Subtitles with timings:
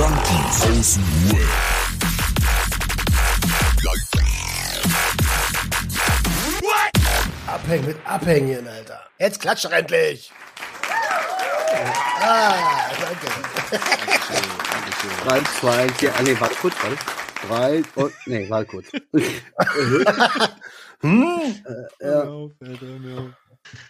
[0.00, 1.46] Junkies aus dem Web.
[7.46, 9.00] Abhängen mit Abhängen, Alter.
[9.18, 10.32] Jetzt klatsch doch endlich.
[12.22, 12.54] Ah,
[12.98, 13.26] danke.
[15.22, 16.96] Drei, zwei, vier, ah, nee, warte kurz, warte.
[17.46, 18.86] Drei, und, nee, warte kurz.
[21.02, 21.54] Hm?
[22.00, 22.24] ja.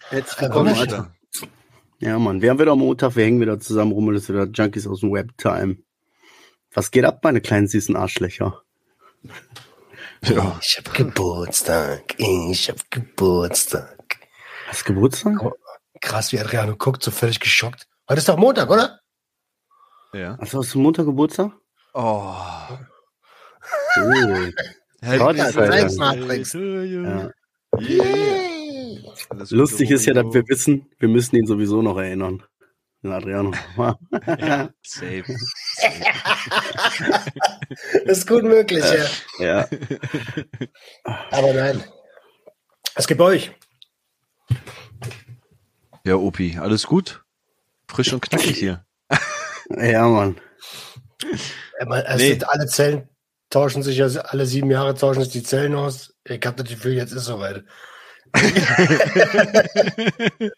[0.09, 1.13] Herzlich willkommen, Alter.
[2.01, 4.29] Ja, Mann, wir haben wieder am Montag, wir hängen wieder zusammen rum und es ist
[4.31, 5.77] wieder Junkies aus dem Web-Time.
[6.73, 8.63] Was geht ab, meine kleinen süßen Arschlöcher?
[10.23, 10.59] Ja.
[10.63, 12.15] Ich hab Geburtstag.
[12.19, 14.21] Ich hab Geburtstag.
[14.69, 15.41] Hast du Geburtstag?
[16.01, 17.89] Krass, wie Adriano guckt, so völlig geschockt.
[18.09, 19.01] Heute ist doch Montag, oder?
[20.13, 20.37] Ja.
[20.41, 21.53] Hast du hast du Montag Geburtstag?
[21.95, 22.35] Oh.
[23.97, 24.01] Oh.
[25.19, 25.37] Gott.
[25.37, 27.31] Ja.
[29.51, 32.43] Lustig ist ja, dass wir wissen, wir müssen ihn sowieso noch erinnern.
[33.03, 33.53] Den Adriano.
[34.27, 35.25] Ja, safe.
[38.05, 39.07] ist gut möglich, ja.
[39.45, 39.69] ja.
[41.31, 41.83] Aber nein.
[42.95, 43.53] Es gibt euch.
[46.05, 47.23] Ja, Opi, alles gut?
[47.89, 48.85] Frisch und knackig hier.
[49.71, 50.41] Ja, Mann.
[51.79, 52.39] Ja, man- Es Nee.
[52.47, 53.09] alle Zellen
[53.51, 56.15] tauschen sich, also alle sieben Jahre tauschen sich die Zellen aus.
[56.25, 57.65] Ich habe das Gefühl, jetzt ist soweit.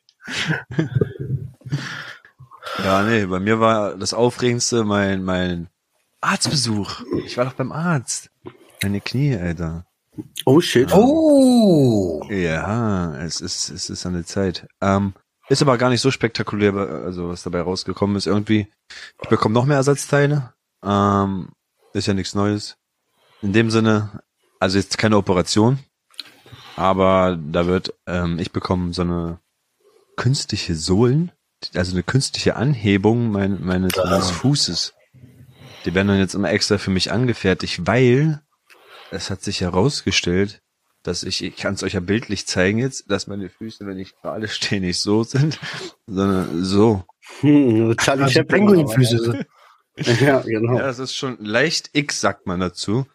[2.79, 5.69] Ja, nee, bei mir war das Aufregendste mein, mein
[6.21, 7.03] Arztbesuch.
[7.25, 8.31] Ich war doch beim Arzt.
[8.83, 9.87] Meine Knie, Alter.
[10.45, 10.93] Oh shit.
[10.93, 12.25] Oh!
[12.31, 14.67] Ja, es ist, es ist an der Zeit.
[14.81, 15.15] Ähm,
[15.49, 18.27] ist aber gar nicht so spektakulär, also was dabei rausgekommen ist.
[18.27, 18.69] Irgendwie,
[19.23, 20.53] ich bekomme noch mehr Ersatzteile.
[20.85, 21.51] Ähm,
[21.93, 22.77] ist ja nichts Neues.
[23.43, 24.23] In dem Sinne,
[24.61, 25.79] also jetzt keine Operation,
[26.77, 29.41] aber da wird, ähm, ich bekomme so eine
[30.17, 31.33] künstliche Sohlen,
[31.75, 34.95] also eine künstliche Anhebung mein, meines, meines Fußes.
[35.85, 38.41] Die werden dann jetzt immer extra für mich angefertigt, weil
[39.11, 40.61] es hat sich herausgestellt,
[41.03, 44.15] dass ich, ich kann es euch ja bildlich zeigen jetzt, dass meine Füße, wenn ich
[44.17, 45.59] gerade stehe, nicht so sind,
[46.07, 47.05] sondern so.
[47.41, 48.67] Hm, Charlie Also Chaplin.
[48.67, 49.47] Pinguinfüße.
[50.23, 50.79] Ja, genau.
[50.79, 53.07] Ja, es ist schon leicht X, sagt man dazu.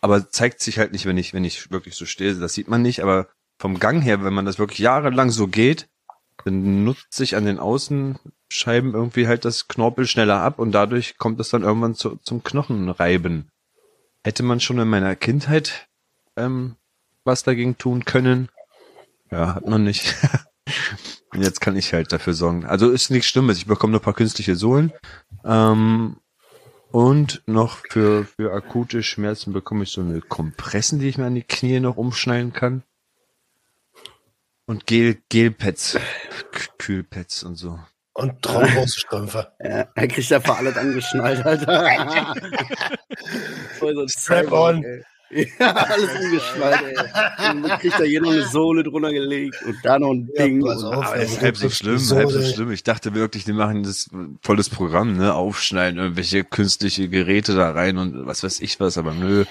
[0.00, 2.34] Aber zeigt sich halt nicht, wenn ich, wenn ich wirklich so stehe.
[2.34, 5.88] Das sieht man nicht, aber vom Gang her, wenn man das wirklich jahrelang so geht,
[6.44, 11.40] dann nutzt sich an den Außenscheiben irgendwie halt das Knorpel schneller ab und dadurch kommt
[11.40, 13.50] es dann irgendwann zu, zum Knochenreiben.
[14.24, 15.88] Hätte man schon in meiner Kindheit
[16.36, 16.76] ähm,
[17.24, 18.48] was dagegen tun können?
[19.30, 20.14] Ja, hat man nicht.
[21.32, 22.64] und jetzt kann ich halt dafür sorgen.
[22.64, 23.58] Also ist nichts Schlimmes.
[23.58, 24.92] Ich bekomme nur ein paar künstliche Sohlen.
[25.44, 26.16] Ähm,
[26.90, 31.34] und noch für, für akute Schmerzen bekomme ich so eine Kompressen, die ich mir an
[31.34, 32.82] die Knie noch umschneiden kann.
[34.66, 35.98] Und Gel, Gelpads,
[36.78, 37.78] Kühlpads und so.
[38.14, 39.52] Und Thrombosstrümpfe.
[39.62, 42.34] Ja, er kriegt einfach alles angeschnallt, Alter.
[43.80, 44.82] So ein Strap-on.
[44.82, 45.02] Cyborg, ey.
[45.58, 47.50] Ja, alles umgeschnallt, ey.
[47.50, 50.44] Und dann kriegt er hier noch eine Sohle drunter gelegt und da noch ein Ja,
[50.44, 50.62] Ding.
[50.62, 50.84] auf.
[51.06, 52.70] Aber ist halb so schlimm, halb so schlimm.
[52.70, 54.10] Ich dachte wirklich, die machen das
[54.42, 55.32] volles Programm, ne?
[55.34, 59.44] Aufschneiden, irgendwelche künstliche Geräte da rein und was weiß ich was, aber nö.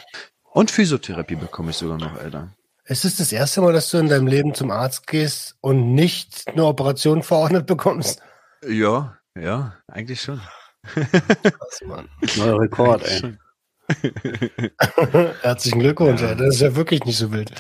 [0.51, 2.53] Und Physiotherapie bekomme ich sogar noch, Alter.
[2.83, 6.47] Es ist das erste Mal, dass du in deinem Leben zum Arzt gehst und nicht
[6.47, 8.21] eine Operation verordnet bekommst.
[8.67, 10.41] Ja, ja, eigentlich schon.
[10.95, 12.09] Was, Mann.
[12.37, 13.37] Neuer Rekord, ey.
[15.41, 16.35] Herzlichen Glückwunsch, ey.
[16.35, 17.51] das ist ja wirklich nicht so wild.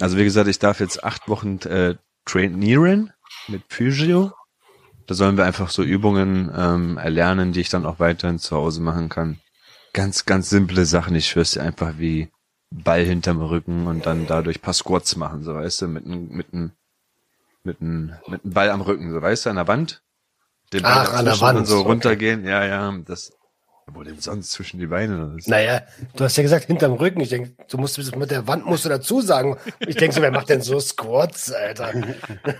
[0.00, 3.12] Also wie gesagt, ich darf jetzt acht Wochen äh, trainieren
[3.48, 4.32] mit Physio.
[5.06, 8.80] Da sollen wir einfach so Übungen ähm, erlernen, die ich dann auch weiterhin zu Hause
[8.80, 9.38] machen kann.
[9.92, 11.14] Ganz, ganz simple Sachen.
[11.14, 12.30] Ich schwör's dir einfach wie
[12.70, 16.52] Ball hinterm Rücken und dann dadurch paar Squats machen, so weißt du, mit einem mit
[16.52, 16.72] einem
[17.62, 20.02] mit einem mit einem Ball am Rücken, so weißt du, an der Wand.
[20.72, 21.88] Den Ball Ach, an der dazwischen und Wand, so okay.
[21.88, 22.44] runtergehen.
[22.44, 23.35] Ja, ja, das.
[23.92, 25.36] Wo denn sonst zwischen die Beine?
[25.46, 25.80] Naja,
[26.16, 27.20] du hast ja gesagt, hinterm Rücken.
[27.20, 29.56] Ich denke, du musst mit der Wand musst du dazu sagen.
[29.78, 31.92] Ich denke so, wer macht denn so Squats, Alter?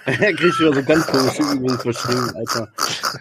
[0.04, 2.68] Er kriegt wieder so ganz komische Übungen verschrieben, Alter.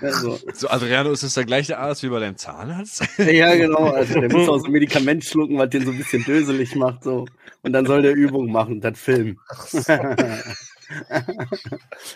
[0.02, 3.04] Also, So, Adriano, ist das der gleiche Arzt wie bei deinem Zahnarzt?
[3.18, 3.90] ja, genau.
[3.90, 7.04] Also, der muss auch so ein Medikament schlucken, was den so ein bisschen döselig macht,
[7.04, 7.26] so.
[7.64, 9.40] Und dann soll der Übung machen, das Film.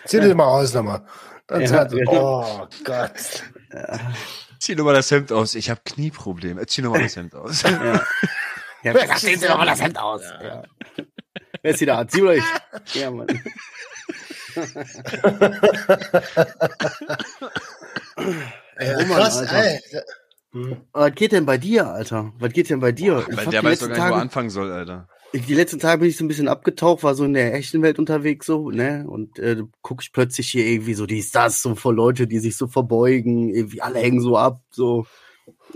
[0.04, 1.02] Zieh dir mal aus nochmal.
[1.48, 2.60] Dann Ja, sagt, genau.
[2.62, 3.42] oh Gott.
[4.60, 5.54] Zieh nur mal das Hemd aus.
[5.54, 6.66] Ich habe Knieprobleme.
[6.66, 7.62] Zieh nur mal das Hemd aus.
[7.62, 8.04] Ja.
[8.82, 10.22] Ja, Zieh dir doch mal das Hemd aus.
[10.42, 10.62] Ja.
[11.62, 12.14] Wer ist hier der Arzt?
[12.14, 12.44] Sie oder ich?
[12.94, 13.26] Ja, Mann.
[18.78, 19.64] Ja, Roman, krass, Alter.
[19.64, 19.80] ey.
[20.52, 20.84] Hm.
[20.92, 22.32] Was geht denn bei dir, Alter?
[22.38, 23.24] Was geht denn bei dir?
[23.30, 25.08] Ich Weil der weiß doch gar nicht, wo er anfangen soll, Alter.
[25.32, 28.00] Die letzten Tage bin ich so ein bisschen abgetaucht, war so in der echten Welt
[28.00, 29.04] unterwegs so, ne?
[29.06, 32.56] Und äh, gucke ich plötzlich hier irgendwie so dies, das, so vor Leute, die sich
[32.56, 35.06] so verbeugen, irgendwie alle hängen so ab, so.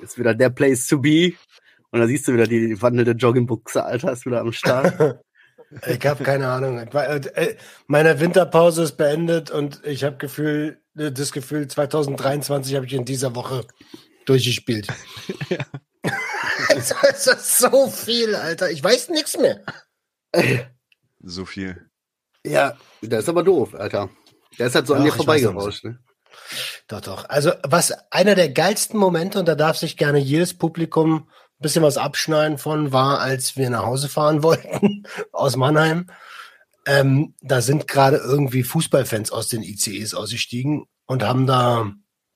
[0.03, 1.35] Ist wieder der Place to be.
[1.91, 5.21] Und da siehst du wieder die wandelnde Joggingbuchse, Alter, ist wieder am Start.
[5.87, 6.79] Ich habe keine Ahnung.
[6.79, 7.56] Äh,
[7.89, 13.05] meine Winterpause ist beendet und ich habe Gefühl, äh, das Gefühl, 2023 habe ich in
[13.05, 13.67] dieser Woche
[14.25, 14.87] durchgespielt.
[15.49, 15.59] Ja.
[16.69, 18.71] es ist so viel, Alter.
[18.71, 19.62] Ich weiß nichts mehr.
[21.23, 21.89] So viel.
[22.45, 24.11] Ja, das ist aber doof, Alter.
[24.59, 25.99] Der ist halt so Ach, an dir vorbeigerauscht, ne?
[26.89, 27.29] Doch, doch.
[27.29, 31.29] Also, was einer der geilsten Momente, und da darf sich gerne jedes Publikum
[31.59, 36.09] ein bisschen was abschneiden von, war, als wir nach Hause fahren wollten aus Mannheim.
[36.87, 41.93] Ähm, da sind gerade irgendwie Fußballfans aus den ICEs ausgestiegen und haben da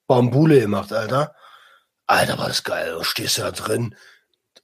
[0.06, 1.34] Bambule gemacht, Alter.
[2.08, 2.92] Alter, war das geil.
[2.98, 3.94] Du stehst da drin.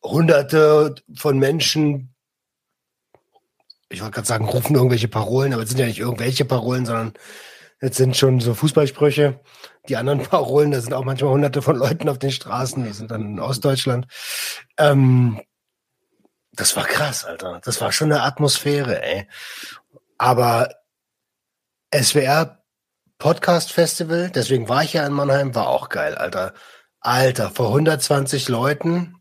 [0.02, 2.14] Hunderte von Menschen,
[3.88, 7.14] ich wollte gerade sagen, rufen irgendwelche Parolen, aber es sind ja nicht irgendwelche Parolen, sondern
[7.84, 9.40] Jetzt sind schon so Fußballsprüche.
[9.90, 13.10] Die anderen Parolen, da sind auch manchmal hunderte von Leuten auf den Straßen, die sind
[13.10, 14.06] dann in Ostdeutschland.
[14.78, 15.42] Ähm,
[16.52, 17.60] das war krass, Alter.
[17.62, 19.28] Das war schon eine Atmosphäre, ey.
[20.16, 20.70] Aber
[21.94, 22.62] SWR
[23.18, 26.54] Podcast Festival, deswegen war ich ja in Mannheim, war auch geil, Alter.
[27.04, 29.16] Alter, vor 120 Leuten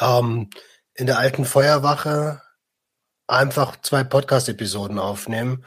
[0.00, 0.50] ähm,
[0.94, 2.42] in der alten Feuerwache
[3.26, 5.64] einfach zwei Podcast-Episoden aufnehmen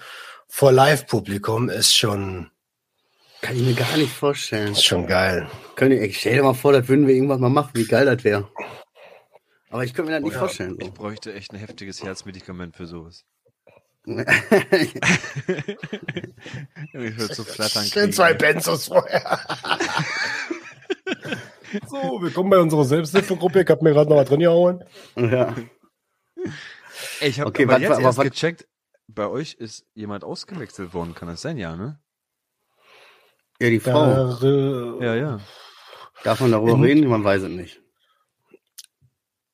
[0.54, 2.52] vor Live-Publikum ist schon.
[3.42, 4.74] Kann ich mir gar nicht vorstellen.
[4.74, 5.50] Ist schon geil.
[5.76, 8.06] Könnt ihr, ich stell dir mal vor, das würden wir irgendwann mal machen, wie geil
[8.06, 8.50] das wäre.
[9.70, 10.76] Aber ich könnte mir das nicht vorstellen.
[10.80, 10.86] So.
[10.86, 13.24] Ich bräuchte echt ein heftiges Herzmedikament für sowas.
[14.06, 14.16] ich
[16.92, 17.86] würde so flattern.
[17.86, 19.40] Stell zwei Benzos vorher.
[21.88, 23.62] so, willkommen bei unserer Selbsthilfegruppe.
[23.62, 24.84] Ich habe mir gerade noch mal drin gehauen.
[25.16, 25.56] Ja.
[27.20, 28.68] Ey, ich habe okay, aber jetzt erst gecheckt,
[29.08, 32.00] bei euch ist jemand ausgewechselt worden, kann das sein, ja, ne?
[33.60, 34.36] Ja, die Frau.
[34.40, 35.40] Da, ja, ja.
[36.24, 37.08] Darf man darüber in, reden?
[37.08, 37.82] Man weiß es nicht.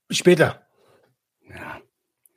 [0.10, 0.66] Später.
[1.50, 1.82] Ja.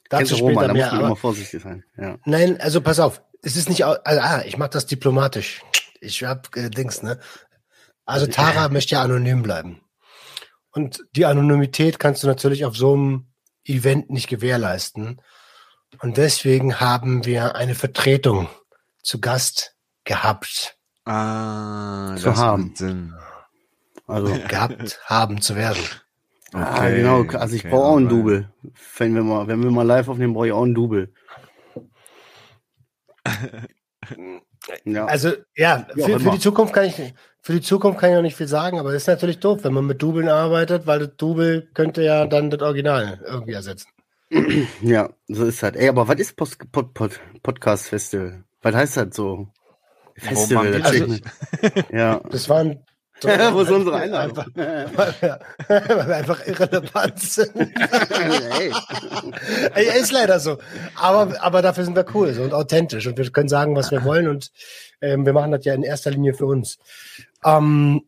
[0.09, 1.85] Dazu später Roman, da mehr, muss man immer vorsichtig sein.
[1.97, 2.19] Ja.
[2.25, 3.23] Nein, also pass auf.
[3.43, 5.63] Es ist nicht, also, ah, ich mache das diplomatisch.
[6.01, 7.21] Ich hab äh, Dings, ne?
[8.05, 9.81] Also Tara möchte ja anonym bleiben.
[10.73, 13.27] Und die Anonymität kannst du natürlich auf so einem
[13.65, 15.21] Event nicht gewährleisten.
[16.01, 18.49] Und deswegen haben wir eine Vertretung
[19.03, 20.77] zu Gast gehabt.
[21.05, 22.75] Ah, zu haben.
[22.77, 23.15] Sinn.
[24.07, 25.83] Also gehabt, haben zu werden.
[26.53, 27.23] Okay, ah, genau.
[27.39, 28.53] Also ich okay, brauche auch ein Double.
[28.97, 31.13] Wenn wir mal, wenn wir mal live aufnehmen, brauche ich auch ein Double.
[34.85, 35.07] ja.
[35.07, 38.37] Also ja, für, für, die Zukunft kann ich für die Zukunft kann ich noch nicht
[38.37, 41.69] viel sagen, aber es ist natürlich doof, wenn man mit Dubeln arbeitet, weil das Double
[41.75, 43.89] könnte ja dann das Original irgendwie ersetzen.
[44.83, 45.75] Ja, so ist halt.
[45.77, 48.45] Ey, aber was ist Post Pod Pod Podcast Festival?
[48.63, 49.49] Was heißt das so?
[50.15, 51.17] Festival, das also,
[51.91, 52.21] ja.
[52.31, 52.85] Das waren
[53.53, 54.39] Wo ist unsere Einladung?
[54.39, 57.53] Einfach, weil, wir, weil wir einfach irrelevant sind.
[57.55, 58.73] hey.
[59.75, 60.59] Ey, ist leider so.
[60.97, 64.05] Aber, aber dafür sind wir cool so, und authentisch und wir können sagen, was wir
[64.05, 64.51] wollen und
[65.01, 66.79] ähm, wir machen das ja in erster Linie für uns.
[67.45, 68.03] Ähm,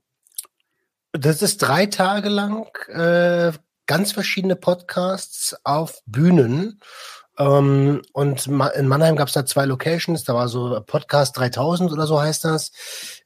[1.12, 3.52] das ist drei Tage lang äh,
[3.86, 6.80] ganz verschiedene Podcasts auf Bühnen.
[7.38, 10.25] Ähm, und in Mannheim gab es da zwei Locations.
[10.25, 12.72] Da war so Podcast 3000 oder so heißt das.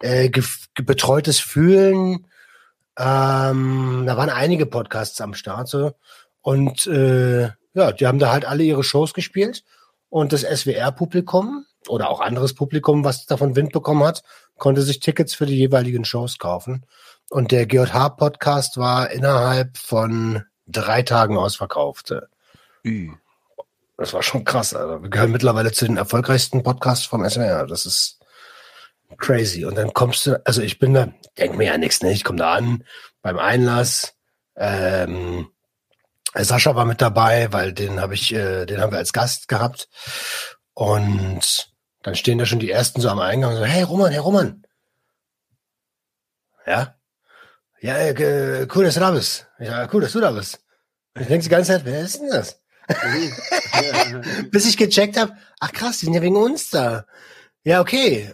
[0.00, 0.30] Äh,
[0.74, 2.26] betreutes Fühlen.
[2.98, 5.68] Ähm, da waren einige Podcasts am Start.
[5.68, 5.92] So.
[6.40, 9.64] Und äh, ja, die haben da halt alle ihre Shows gespielt.
[10.08, 14.22] Und das SWR-Publikum oder auch anderes Publikum, was davon Wind bekommen hat,
[14.56, 16.86] konnte sich Tickets für die jeweiligen Shows kaufen.
[17.28, 22.14] Und der GJH-Podcast war innerhalb von drei Tagen ausverkauft.
[22.84, 23.10] Ü.
[23.96, 24.74] Das war schon krass.
[24.74, 27.66] Also wir gehören mittlerweile zu den erfolgreichsten Podcasts vom SWR.
[27.66, 28.18] Das ist
[29.18, 29.64] crazy.
[29.64, 32.12] Und dann kommst du, also ich bin da, denk mir ja nichts, ne?
[32.12, 32.84] Ich komme da an
[33.22, 34.14] beim Einlass.
[34.56, 35.48] Ähm,
[36.34, 39.88] Sascha war mit dabei, weil den habe ich, äh, den haben wir als Gast gehabt.
[40.74, 41.72] Und
[42.02, 44.62] dann stehen da schon die ersten so am Eingang und so, hey Roman, hey Roman.
[46.66, 46.96] Ja,
[47.80, 49.46] ja, äh, cool, dass du da bist.
[49.58, 50.58] Ja, cool, dass du da bist.
[51.18, 52.60] Ich denke die ganze Zeit, wer ist denn das?
[54.50, 57.04] Bis ich gecheckt habe, ach krass, die sind ja wegen uns da.
[57.64, 58.32] Ja, okay.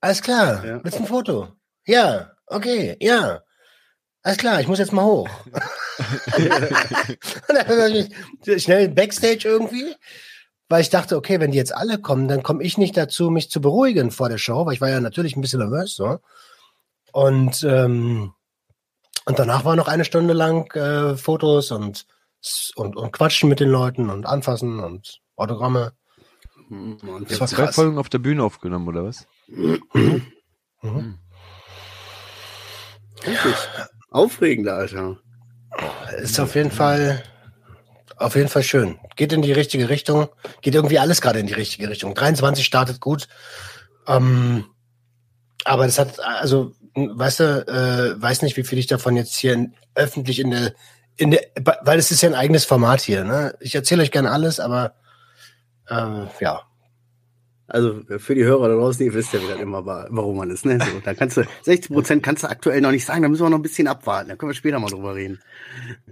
[0.00, 0.64] Alles klar.
[0.64, 0.84] Ja.
[0.84, 1.48] Willst du ein Foto?
[1.86, 3.42] Ja, okay, ja.
[4.22, 5.28] Alles klar, ich muss jetzt mal hoch.
[8.58, 9.96] schnell Backstage irgendwie,
[10.68, 13.50] weil ich dachte, okay, wenn die jetzt alle kommen, dann komme ich nicht dazu, mich
[13.50, 15.96] zu beruhigen vor der Show, weil ich war ja natürlich ein bisschen nervös.
[15.96, 16.18] So.
[17.12, 18.34] Und ähm,
[19.28, 22.06] und danach war noch eine Stunde lang äh, Fotos und,
[22.76, 25.92] und, und Quatschen mit den Leuten und Anfassen und Autogramme.
[26.68, 26.98] Mhm.
[27.28, 27.74] Das war zwei krass.
[27.74, 29.26] Folgen auf der Bühne aufgenommen, oder was?
[29.48, 29.82] Mhm.
[30.82, 31.18] Mhm.
[34.10, 35.18] Aufregend, Alter.
[36.18, 37.22] Ist auf jeden Fall,
[38.16, 38.98] auf jeden Fall schön.
[39.16, 40.28] Geht in die richtige Richtung.
[40.62, 42.14] Geht irgendwie alles gerade in die richtige Richtung.
[42.14, 43.28] 23 startet gut.
[44.06, 44.64] Ähm,
[45.64, 49.52] aber das hat, also, weißt du, äh, weiß nicht, wie viel ich davon jetzt hier
[49.52, 50.72] in, öffentlich in der,
[51.18, 51.42] in der,
[51.82, 53.54] weil es ist ja ein eigenes Format hier, ne?
[53.60, 54.94] Ich erzähle euch gerne alles, aber
[55.88, 56.62] äh, ja,
[57.68, 60.64] also für die Hörer da draußen, ihr wisst ja wieder immer, warum man ist.
[60.64, 60.78] Ne?
[60.80, 63.50] So, da kannst du 60 Prozent kannst du aktuell noch nicht sagen, da müssen wir
[63.50, 64.30] noch ein bisschen abwarten.
[64.30, 65.38] Da können wir später mal drüber reden.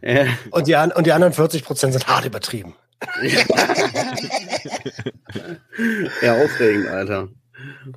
[0.02, 0.26] Äh.
[0.50, 2.74] Und, die, und die anderen 40 Prozent sind hart übertrieben.
[6.22, 7.28] ja, aufregend, Alter.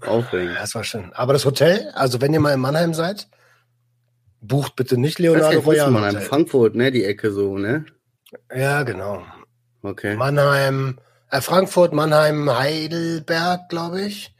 [0.05, 0.55] Aufregend.
[0.57, 1.11] Das war schön.
[1.13, 3.27] Aber das Hotel, also wenn ihr mal in Mannheim seid,
[4.41, 5.91] bucht bitte nicht Leonardo Royal.
[5.91, 7.85] Mannheim, Frankfurt, ne, die Ecke so, ne?
[8.55, 9.23] Ja, genau.
[9.81, 10.15] Okay.
[10.15, 10.99] Mannheim,
[11.31, 14.35] äh, Frankfurt, Mannheim, Heidelberg, glaube ich.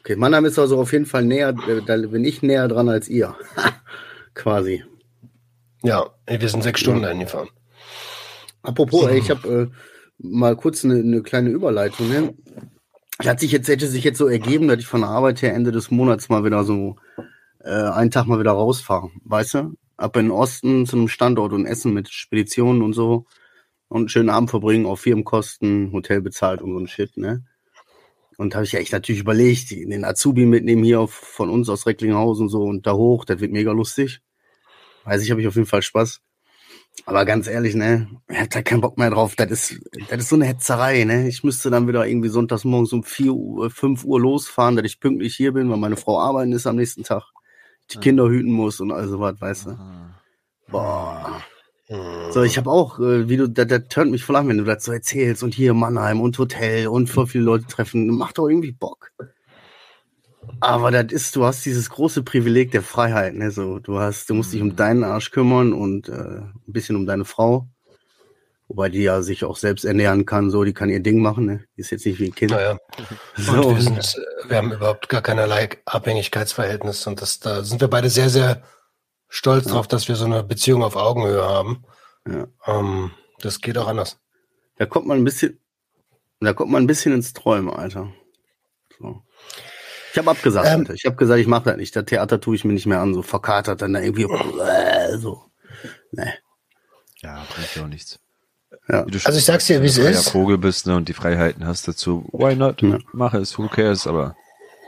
[0.00, 3.08] Okay, Mannheim ist also auf jeden Fall näher, äh, da bin ich näher dran als
[3.08, 3.34] ihr.
[4.34, 4.84] Quasi.
[5.82, 7.48] Ja, wir sind sechs Stunden dahin gefahren.
[8.62, 9.76] Apropos, ey, ich habe äh,
[10.18, 12.08] mal kurz eine, eine kleine Überleitung.
[12.08, 12.34] Ne?
[13.24, 15.72] Hat sich jetzt, hätte sich jetzt so ergeben, dass ich von der Arbeit her Ende
[15.72, 16.96] des Monats mal wieder so
[17.64, 19.10] äh, einen Tag mal wieder rausfahre.
[19.24, 19.74] Weißt du?
[19.96, 23.26] Ab in den Osten zu einem Standort und Essen mit Speditionen und so
[23.88, 27.44] und einen schönen Abend verbringen auf Firmenkosten, Hotel bezahlt und so ein Shit, ne?
[28.36, 31.86] Und habe ich ja echt natürlich überlegt, den Azubi mitnehmen hier auf, von uns aus
[31.86, 34.20] Recklinghausen so und da hoch, das wird mega lustig.
[35.04, 36.20] Weiß ich, habe ich auf jeden Fall Spaß.
[37.06, 39.36] Aber ganz ehrlich, ne, ich hab da keinen Bock mehr drauf.
[39.36, 41.28] Das ist, das ist so eine Hetzerei, ne?
[41.28, 44.98] Ich müsste dann wieder irgendwie sonntags morgens um vier Uhr, fünf Uhr losfahren, dass ich
[44.98, 47.24] pünktlich hier bin, weil meine Frau arbeiten ist am nächsten Tag.
[47.90, 49.78] Die Kinder hüten muss und all so was, weißt du.
[50.68, 51.42] Boah.
[52.30, 54.64] So, ich habe auch, äh, wie du, da, da turnt mich voll an, wenn du
[54.64, 58.48] das so erzählst und hier Mannheim und Hotel und voll viele Leute treffen, macht doch
[58.48, 59.10] irgendwie Bock.
[60.60, 63.50] Aber das ist, du hast dieses große Privileg der Freiheit, ne?
[63.50, 64.76] So, du hast, du musst dich um mhm.
[64.76, 67.68] deinen Arsch kümmern und äh, ein bisschen um deine Frau.
[68.68, 71.64] Wobei die ja sich auch selbst ernähren kann, so, die kann ihr Ding machen, ne?
[71.76, 72.50] Die ist jetzt nicht wie ein Kind.
[72.52, 72.78] Naja.
[73.36, 73.74] So.
[73.74, 74.16] Wir, sind,
[74.48, 78.62] wir haben überhaupt gar keinerlei Abhängigkeitsverhältnis und das, da sind wir beide sehr, sehr
[79.28, 79.72] stolz ja.
[79.72, 81.84] drauf, dass wir so eine Beziehung auf Augenhöhe haben.
[82.26, 82.46] Ja.
[82.66, 84.18] Ähm, das geht auch anders.
[84.76, 85.60] Da kommt man ein bisschen,
[86.40, 88.12] da kommt man ein bisschen ins Träumen, Alter.
[88.98, 89.22] So.
[90.12, 90.94] Ich habe abgesagt, ähm, Alter.
[90.94, 91.94] Ich habe gesagt, ich mache das nicht.
[91.94, 93.14] Das Theater tue ich mir nicht mehr an.
[93.14, 94.26] So verkatert dann da irgendwie
[95.18, 95.42] so.
[96.12, 96.32] Nee.
[97.16, 98.20] Ja, bringt ja auch nichts.
[98.88, 99.04] Ja.
[99.24, 100.04] Also ich sag's dir, wie es ist.
[100.04, 102.82] Wenn du Vogel bist ne, und die Freiheiten hast dazu, why not?
[102.82, 102.98] Ja.
[103.12, 104.06] Mache es, who cares?
[104.06, 104.36] Aber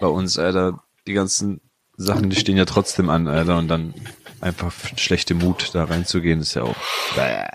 [0.00, 1.60] bei uns, Alter, die ganzen
[1.96, 3.94] Sachen, die stehen ja trotzdem an, Alter, und dann
[4.40, 6.76] einfach schlechte Mut, da reinzugehen, ist ja auch.
[7.14, 7.46] Bäh.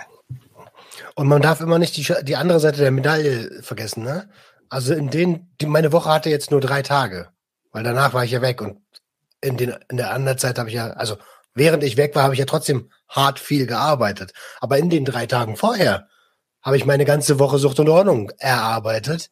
[1.15, 4.29] Und man darf immer nicht die, die andere Seite der Medaille vergessen, ne?
[4.69, 7.29] Also in denen, die, meine Woche hatte jetzt nur drei Tage,
[7.71, 8.77] weil danach war ich ja weg und
[9.41, 11.17] in, den, in der anderen Zeit habe ich ja, also
[11.53, 14.33] während ich weg war, habe ich ja trotzdem hart viel gearbeitet.
[14.61, 16.07] Aber in den drei Tagen vorher
[16.62, 19.32] habe ich meine ganze Woche Sucht und Ordnung erarbeitet,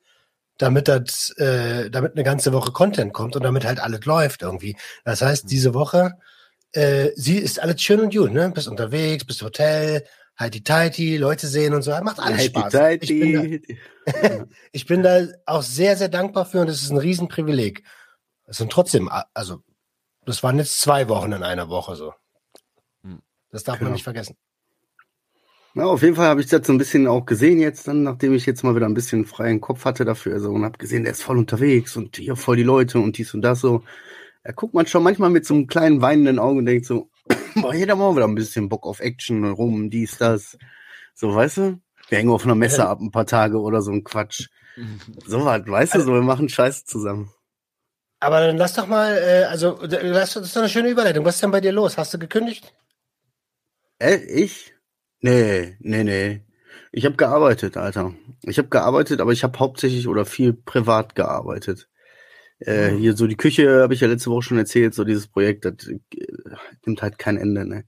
[0.58, 4.76] damit das, äh, damit eine ganze Woche Content kommt und damit halt alles läuft irgendwie.
[5.04, 6.18] Das heißt, diese Woche
[6.72, 8.52] äh, sie ist alles schön und gut, ne?
[8.52, 10.06] Bist unterwegs, bist Hotel,
[10.38, 11.92] halt die Tighty, Leute sehen und so.
[12.02, 12.74] Macht alles Spaß.
[13.02, 13.62] Ich bin,
[14.06, 17.84] da, ich bin da auch sehr, sehr dankbar für und es ist ein Riesenprivileg.
[18.46, 19.64] Es sind trotzdem, also,
[20.26, 22.14] das waren jetzt zwei Wochen in einer Woche so.
[23.04, 23.22] Hm.
[23.52, 23.90] Das darf genau.
[23.90, 24.36] man nicht vergessen.
[25.76, 28.34] Na, auf jeden Fall habe ich das so ein bisschen auch gesehen jetzt, dann, nachdem
[28.34, 31.12] ich jetzt mal wieder ein bisschen freien Kopf hatte dafür also, und habe gesehen, der
[31.12, 33.84] ist voll unterwegs und hier voll die Leute und dies und das so.
[34.44, 37.10] Da guckt man schon manchmal mit so einem kleinen weinenden Auge und denkt so,
[37.56, 40.58] boah, jeder mal wieder ein bisschen Bock auf Action, rum, dies, das.
[41.14, 41.82] So, weißt du?
[42.08, 44.48] Wir hängen auf einer Messe ab ein paar Tage oder so ein Quatsch.
[45.26, 47.32] So was, weißt du, so, wir machen Scheiße zusammen.
[48.20, 51.24] Aber dann lass doch mal, äh, also, das ist doch eine schöne Überleitung.
[51.26, 51.98] Was ist denn bei dir los?
[51.98, 52.74] Hast du gekündigt?
[54.00, 54.74] Äh, ich?
[55.22, 56.42] Nee, nee, nee.
[56.92, 58.14] Ich habe gearbeitet, Alter.
[58.44, 61.90] Ich habe gearbeitet, aber ich habe hauptsächlich oder viel privat gearbeitet.
[62.60, 65.66] Äh, hier so die Küche habe ich ja letzte Woche schon erzählt, so dieses Projekt,
[65.66, 66.00] das äh,
[66.86, 67.66] nimmt halt kein Ende.
[67.66, 67.86] Ne?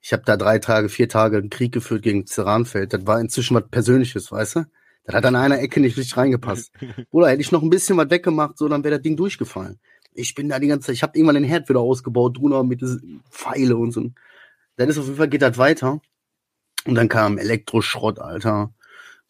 [0.00, 2.92] Ich habe da drei Tage, vier Tage einen Krieg geführt gegen Ceranfeld.
[2.92, 4.64] Das war inzwischen was Persönliches, weißt du?
[5.04, 6.72] Das hat an einer Ecke nicht richtig reingepasst.
[7.10, 9.80] Oder hätte ich noch ein bisschen was weggemacht, so dann wäre das Ding durchgefallen.
[10.14, 12.82] Ich bin da die ganze Zeit, ich habe irgendwann den Herd wieder ausgebaut, drunter mit
[13.30, 14.10] Pfeile und so.
[14.76, 16.00] Dann ist auf jeden Fall geht das weiter.
[16.84, 18.72] Und dann kam Elektroschrott, Alter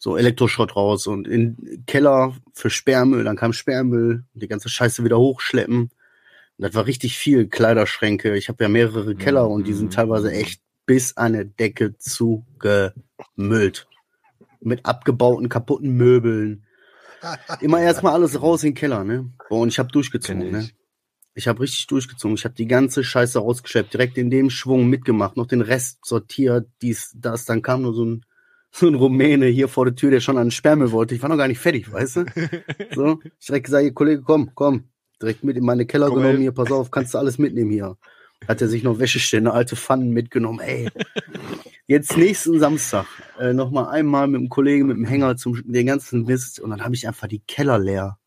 [0.03, 5.17] so Elektroschrott raus und in Keller für Sperrmüll, dann kam Sperrmüll, die ganze Scheiße wieder
[5.17, 5.83] hochschleppen.
[5.83, 5.91] Und
[6.57, 8.35] das war richtig viel Kleiderschränke.
[8.35, 9.91] Ich habe ja mehrere Keller und die sind mhm.
[9.91, 13.87] teilweise echt bis an der Decke zugemüllt.
[14.59, 16.65] Mit abgebauten, kaputten Möbeln.
[17.61, 19.31] Immer erstmal alles raus in den Keller, ne?
[19.47, 20.67] Und ich habe durchgezogen, ne?
[21.35, 22.35] Ich habe richtig durchgezogen.
[22.35, 26.67] Ich habe die ganze Scheiße rausgeschleppt, direkt in dem Schwung mitgemacht, noch den Rest sortiert,
[26.81, 27.45] dies, das.
[27.45, 28.25] Dann kam nur so ein,
[28.71, 31.15] so ein Rumäne hier vor der Tür, der schon an den Sperrmüll wollte.
[31.15, 32.25] Ich war noch gar nicht fertig, weißt du?
[32.95, 34.89] So, ich direkt gesagt, hier, Kollege, komm, komm.
[35.21, 36.41] Direkt mit in meine Keller Komm, genommen, ey.
[36.41, 37.97] hier, pass auf, kannst du alles mitnehmen hier.
[38.47, 40.89] Hat er sich noch Wäschestände, alte Pfannen mitgenommen, ey.
[41.87, 43.05] Jetzt nächsten Samstag
[43.39, 46.69] äh, noch mal einmal mit dem Kollegen mit dem Hänger zum den ganzen Mist und
[46.69, 48.17] dann habe ich einfach die Keller leer.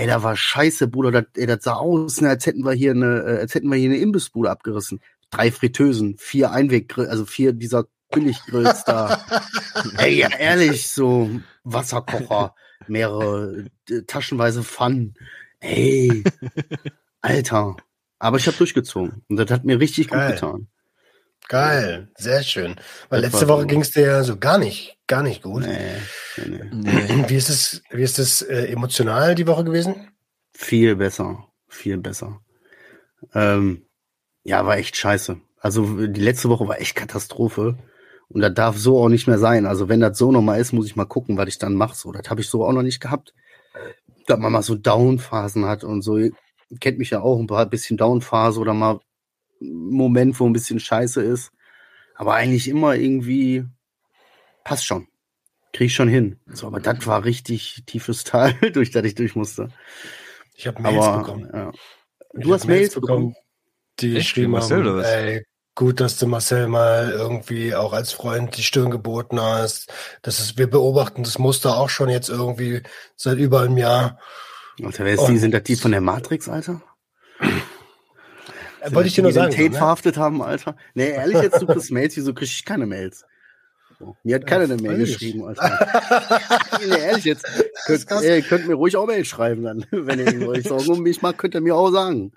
[0.00, 1.10] Ey, da war scheiße, Bruder.
[1.10, 3.76] Das, ey, das sah aus, ne, als hätten wir hier eine, äh, als hätten wir
[3.76, 4.98] hier eine Imbissbude abgerissen.
[5.28, 9.20] Drei Fritteusen, vier Einweggrill, also vier dieser Billiggrills da.
[9.98, 11.28] ey, ja, ehrlich, so
[11.64, 12.54] Wasserkocher,
[12.88, 15.16] mehrere äh, taschenweise Pfannen.
[15.58, 16.24] Ey,
[17.20, 17.76] Alter.
[18.18, 20.32] Aber ich habe durchgezogen und das hat mir richtig gut Geil.
[20.32, 20.68] getan.
[21.50, 22.76] Geil, sehr schön.
[23.08, 25.64] Weil Das letzte Woche ging es dir ja so gar nicht, gar nicht gut.
[25.66, 25.96] Nee,
[26.46, 27.24] nee, nee.
[27.28, 30.12] Wie ist es, wie ist es äh, emotional die Woche gewesen?
[30.52, 32.40] Viel besser, viel besser.
[33.34, 33.84] Ähm,
[34.44, 35.40] ja, war echt scheiße.
[35.58, 37.76] Also die letzte Woche war echt Katastrophe.
[38.28, 39.66] Und das darf so auch nicht mehr sein.
[39.66, 41.96] Also wenn das so nochmal ist, muss ich mal gucken, was ich dann mache.
[41.96, 43.34] So, das habe ich so auch noch nicht gehabt.
[44.28, 46.16] Dass man mal so Down-Phasen hat und so.
[46.16, 46.30] Ihr
[46.78, 49.00] kennt mich ja auch ein paar bisschen Down-Phase oder mal
[49.60, 51.52] Moment, wo ein bisschen scheiße ist.
[52.14, 53.64] Aber eigentlich immer irgendwie
[54.64, 55.08] passt schon.
[55.72, 56.40] Krieg ich schon hin.
[56.46, 59.68] So, aber das war richtig tiefes Tal, durch das ich durch musste.
[60.54, 61.48] Ich habe Mails Aber bekommen.
[61.52, 61.72] ja.
[62.38, 63.34] Ich Du hab hast Mails bekommen?
[64.00, 64.16] die Echt?
[64.16, 65.06] geschrieben Wie Marcel oder was?
[65.06, 69.92] ey, gut, dass du Marcel mal irgendwie auch als Freund die Stirn geboten hast.
[70.22, 72.82] Das ist, wir beobachten das Muster auch schon jetzt irgendwie
[73.16, 74.18] seit über einem Jahr.
[74.82, 75.38] Alter, wer ist die?
[75.38, 76.82] Sind das die von der Matrix, Alter?
[78.80, 79.50] Äh, Wollte ich dir nur sagen.
[79.50, 79.78] Tate so, ne?
[79.78, 80.76] verhaftet haben, Alter?
[80.94, 83.24] Nee, ehrlich, jetzt du kriegst Mails, wieso krieg ich keine Mails?
[83.98, 84.16] So.
[84.24, 85.78] Mir hat keiner Ja, eine Mail geschrieben, Alter.
[86.80, 87.44] nee, ehrlich, jetzt
[87.86, 89.84] könnt, ey, könnt mir ruhig auch Mail schreiben dann.
[89.90, 92.32] Wenn ihr euch Sorgen um mich macht, könnt ihr mir auch sagen.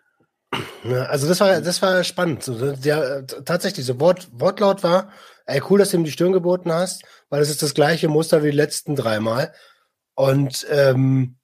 [0.83, 2.43] Ja, also das war, das war spannend.
[2.43, 5.09] So, der, äh, tatsächlich, so Wort, Wortlaut war,
[5.45, 8.43] ey, cool, dass du ihm die Stirn geboten hast, weil es ist das gleiche Muster
[8.43, 9.53] wie die letzten dreimal.
[10.15, 11.37] Und, ähm,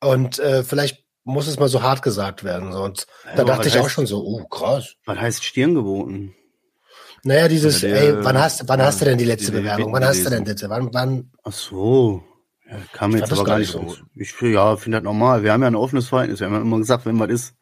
[0.00, 2.72] und äh, vielleicht muss es mal so hart gesagt werden.
[2.72, 2.82] So.
[2.82, 4.94] Und da Ja, dachte ich auch heißt- schon so, uh, krass.
[5.06, 6.34] Was heißt Stirn geboten?
[7.24, 9.62] Naja, dieses, Oder der- ey, wann hast, wann hast du denn die letzte die- die
[9.62, 9.92] Bewerbung?
[9.92, 10.68] Wann hast du denn bitte?
[10.68, 11.30] Wann, wann?
[11.44, 12.22] Ach so.
[12.68, 13.94] Ja, kam jetzt aber gar nicht so.
[14.16, 15.42] Ich ja, finde das normal.
[15.44, 16.40] Wir haben ja ein offenes Verhältnis.
[16.40, 17.54] Wir haben ja immer gesagt, wenn was ist,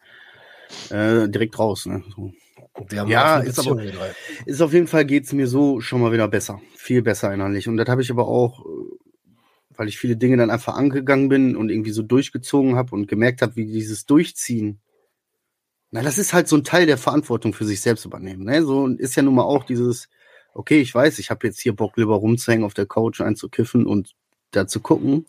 [0.91, 1.85] äh, direkt raus.
[1.87, 2.03] Ne?
[2.17, 2.33] So.
[3.07, 3.83] Ja, ist aber-.
[4.47, 6.61] Ist auf jeden Fall geht's mir so schon mal wieder besser.
[6.77, 7.69] Viel besser innerlich.
[7.69, 9.10] Und das habe ich aber auch, äh,
[9.81, 13.41] weil ich viele Dinge dann einfach angegangen bin und irgendwie so durchgezogen habe und gemerkt
[13.41, 14.79] habe, wie dieses Durchziehen.
[15.91, 18.45] Na, das ist halt so ein Teil der Verantwortung für sich selbst übernehmen.
[18.45, 18.63] Ne?
[18.63, 20.11] So ist ja nun mal auch dieses,
[20.53, 24.15] okay, ich weiß, ich habe jetzt hier Bock, lieber rumzuhängen auf der Couch, einzukiffen und
[24.51, 25.25] da zu gucken.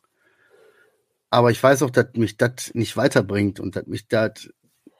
[1.29, 4.49] Aber ich weiß auch, dass mich das nicht weiterbringt und dass mich das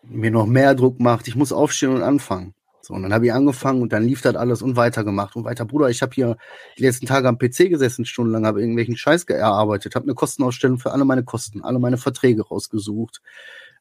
[0.02, 1.28] mir noch mehr Druck macht.
[1.28, 2.54] Ich muss aufstehen und anfangen.
[2.82, 5.66] So, und dann habe ich angefangen und dann lief das alles und weitergemacht und weiter.
[5.66, 6.38] Bruder, ich habe hier
[6.78, 10.92] die letzten Tage am PC gesessen, stundenlang, habe irgendwelchen Scheiß erarbeitet, habe eine Kostenausstellung für
[10.92, 13.22] alle meine Kosten, alle meine Verträge rausgesucht.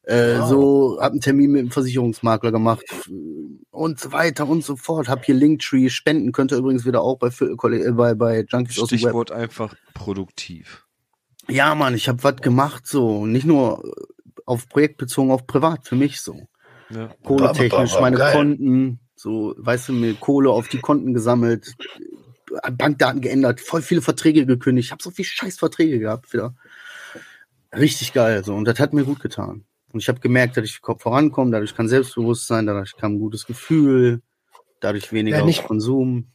[0.03, 0.49] Äh, Wow.
[0.49, 2.85] So, habe einen Termin mit dem Versicherungsmakler gemacht
[3.69, 5.07] und so weiter und so fort.
[5.07, 8.89] Habe hier Linktree, Spenden könnt ihr übrigens wieder auch bei, äh, bei, bei Junkies aus
[8.89, 8.99] dem Web.
[8.99, 10.87] Stichwort einfach produktiv.
[11.47, 13.25] Ja, Mann, ich habe was gemacht, so.
[13.25, 13.83] Nicht nur
[14.45, 16.47] auf Projekt bezogen, auch privat für mich so.
[16.93, 17.09] Ja.
[17.23, 18.01] Kohletechnisch, Geil.
[18.01, 21.73] meine Konten, so, weißt du, mir Kohle auf die Konten gesammelt,
[22.73, 24.87] Bankdaten geändert, voll viele Verträge gekündigt.
[24.87, 26.55] Ich habe so viel scheiß Verträge gehabt wieder.
[27.73, 28.53] Richtig geil, so.
[28.53, 29.63] Und das hat mir gut getan.
[29.93, 33.45] Und ich habe gemerkt, dass ich ko- vorankomme, dadurch kann Selbstbewusstsein, dadurch kam ein gutes
[33.45, 34.21] Gefühl,
[34.81, 36.31] dadurch weniger Ja, nicht- Konsum.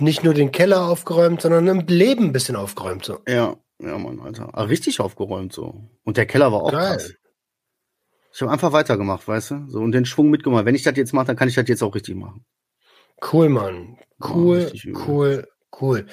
[0.00, 3.04] Nicht nur den Keller aufgeräumt, sondern im Leben ein bisschen aufgeräumt.
[3.04, 3.18] So.
[3.26, 4.48] Ja, ja, Mann, Alter.
[4.52, 5.88] Aber richtig aufgeräumt so.
[6.04, 6.96] Und der Keller war auch Geil.
[6.98, 7.14] krass.
[8.32, 9.64] Ich habe einfach weitergemacht, weißt du?
[9.68, 10.64] So und den Schwung mitgemacht.
[10.64, 12.44] Wenn ich das jetzt mache, dann kann ich das jetzt auch richtig machen.
[13.32, 13.98] Cool, Mann.
[14.22, 15.02] Cool, richtig übel.
[15.06, 15.48] cool,
[15.80, 16.06] cool.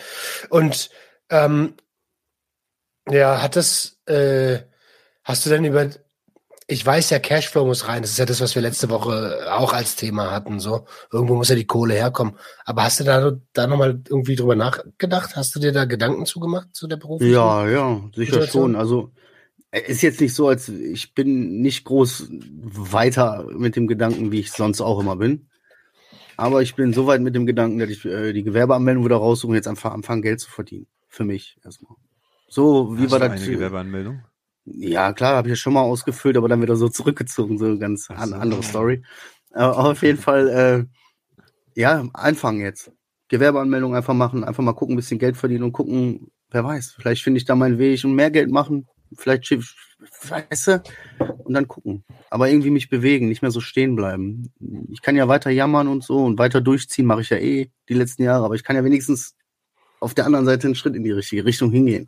[0.50, 0.90] Und
[1.30, 1.76] ähm,
[3.10, 4.60] ja, hat das, äh,
[5.24, 5.90] hast du denn über,
[6.68, 8.02] ich weiß ja, Cashflow muss rein.
[8.02, 10.60] Das ist ja das, was wir letzte Woche auch als Thema hatten.
[10.60, 12.38] So, irgendwo muss ja die Kohle herkommen.
[12.64, 15.36] Aber hast du da, da nochmal irgendwie drüber nachgedacht?
[15.36, 17.28] Hast du dir da Gedanken zugemacht zu der Berufung?
[17.28, 18.72] Ja, ja, sicher Situation?
[18.72, 18.76] schon.
[18.76, 19.12] Also
[19.82, 24.52] ist jetzt nicht so, als ich bin nicht groß weiter mit dem Gedanken, wie ich
[24.52, 25.50] sonst auch immer bin.
[26.38, 29.52] Aber ich bin so weit mit dem Gedanken, dass ich äh, die Gewerbeanmeldung wieder raussuche
[29.52, 30.88] und jetzt einfach anfangen, Geld zu verdienen.
[31.08, 31.96] Für mich erstmal.
[32.48, 33.32] So, wie Hast war das?
[33.32, 34.22] eine Gewerbeanmeldung?
[34.66, 38.08] Ja, klar, habe ich ja schon mal ausgefüllt, aber dann wieder so zurückgezogen, so ganz
[38.10, 39.04] Ach an, andere Story.
[39.52, 42.92] Aber auf jeden Fall, äh, ja, anfangen jetzt.
[43.30, 47.24] Gewerbeanmeldung einfach machen, einfach mal gucken, ein bisschen Geld verdienen und gucken, wer weiß, vielleicht
[47.24, 48.88] finde ich da meinen Weg und mehr Geld machen.
[49.18, 50.84] Vielleicht, weißt du,
[51.44, 52.04] und dann gucken.
[52.30, 54.52] Aber irgendwie mich bewegen, nicht mehr so stehen bleiben.
[54.92, 57.94] Ich kann ja weiter jammern und so und weiter durchziehen, mache ich ja eh die
[57.94, 59.36] letzten Jahre, aber ich kann ja wenigstens
[60.00, 62.08] auf der anderen Seite einen Schritt in die richtige Richtung hingehen.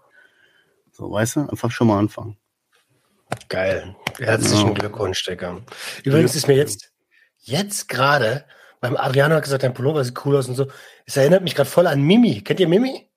[0.92, 2.38] So, weißt du, einfach schon mal anfangen.
[3.50, 3.96] Geil.
[4.18, 4.74] Herzlichen Ja.
[4.74, 5.62] Glückwunsch, Digga.
[6.04, 6.92] Übrigens ist mir jetzt,
[7.40, 8.46] jetzt gerade,
[8.80, 10.68] beim Adriano hat gesagt, dein Pullover sieht cool aus und so.
[11.06, 12.42] Es erinnert mich gerade voll an Mimi.
[12.42, 13.10] Kennt ihr Mimi?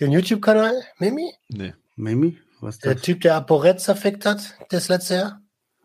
[0.00, 0.74] Den YouTube-Kanal?
[0.98, 1.32] Mimi?
[1.48, 1.74] Nee.
[1.96, 3.02] Mimi, was Der das?
[3.02, 5.40] Typ, der ApoRed zerfickt hat, das letzte Jahr?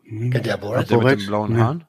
[0.08, 0.89] Kennt ihr ApoRed?
[0.89, 1.19] Der mit Aporet?
[1.21, 1.60] den blauen Nee.
[1.60, 1.86] Haaren?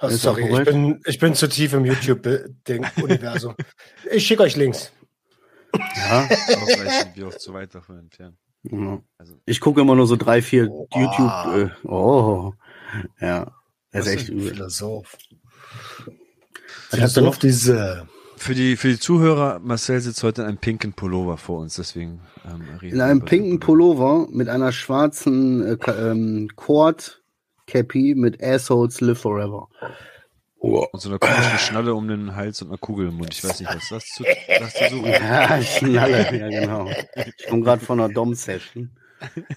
[0.00, 3.54] Oh, Ist sorry, ich bin, ich bin zu tief im YouTube-Universum.
[4.12, 4.92] ich schicke euch Links.
[5.96, 8.36] Ja, Aber vielleicht sind wir auch zu weit davon entfernt.
[8.62, 9.00] ja.
[9.18, 10.86] Also, Ich gucke immer nur so drei, vier Oh.
[10.94, 11.72] YouTube.
[11.84, 12.52] Äh, oh,
[13.20, 13.52] ja.
[13.90, 14.50] Das ist echt ein übel.
[14.50, 15.16] Philosoph.
[16.90, 17.36] Was hast du noch?
[17.36, 18.08] Diese.
[18.38, 22.20] Für die, für die Zuhörer, Marcel sitzt heute in einem pinken Pullover vor uns, deswegen
[22.44, 27.22] ähm, In einem pinken Pullover mit einer schwarzen äh, ähm, Cord
[27.66, 29.68] Cappy mit Assholes Live Forever.
[30.60, 33.32] Und so einer komischen Schnalle um den Hals und einer Kugel im Mund.
[33.32, 35.12] Ich weiß nicht, was das zu, was zu suchen.
[35.12, 36.90] Ja, Schnalle, ja genau.
[37.14, 38.90] Ich komme gerade von einer Dom-Session.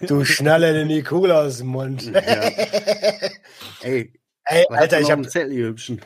[0.07, 2.03] Du schnalle dir die Kugel aus dem Mund.
[2.03, 2.21] Ja.
[3.81, 4.13] Ey,
[4.45, 5.25] Ey, Alter, ich du noch hab.
[5.25, 6.01] im Zettel, ihr Hübschen?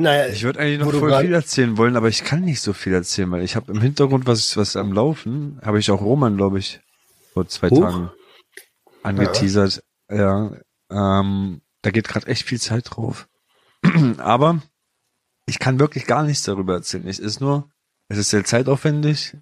[0.00, 2.72] Naja, Ich würde eigentlich noch voll grad- viel erzählen wollen, aber ich kann nicht so
[2.72, 6.36] viel erzählen, weil ich habe im Hintergrund was, was am Laufen, habe ich auch Roman,
[6.36, 6.80] glaube ich,
[7.32, 7.80] vor zwei Huch.
[7.80, 8.10] Tagen
[9.02, 9.82] angeteasert.
[10.10, 10.52] Ja,
[10.90, 13.28] ähm, da geht gerade echt viel Zeit drauf.
[14.18, 14.62] aber
[15.46, 17.06] ich kann wirklich gar nichts darüber erzählen.
[17.08, 17.68] Es ist nur,
[18.08, 19.36] es ist sehr zeitaufwendig,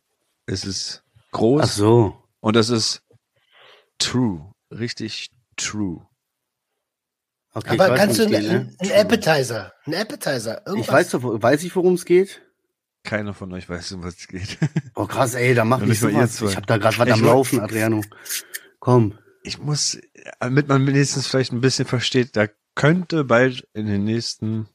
[0.46, 2.22] es ist groß Ach so.
[2.40, 3.02] und es ist
[3.98, 6.06] true, richtig true.
[7.56, 8.74] Okay, aber ich weiß, kannst du einen, ne?
[8.80, 10.86] einen Appetizer, einen Appetizer, irgendwas?
[10.88, 12.42] Ich weiß, doch- weiß ich, worum es geht?
[13.02, 14.58] Keiner von euch weiß, um was es geht.
[14.94, 16.36] Oh krass, ey, da mach nicht sowas.
[16.36, 16.50] zwei.
[16.50, 18.02] Ich hab da gerade was Ich am Laufen, Adriano.
[18.78, 19.18] Komm.
[19.42, 19.98] ich muss,
[20.40, 24.68] damit man wenigstens vielleicht ein bisschen versteht, da könnte bald in den nächsten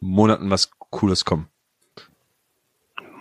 [0.00, 1.48] Monaten was Cooles kommen.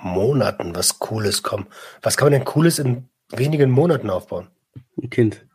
[0.02, 1.68] Monaten was Cooles kommen.
[2.02, 4.48] Was kann man denn Cooles in wenigen Monaten aufbauen?
[5.02, 5.46] Ein Kind.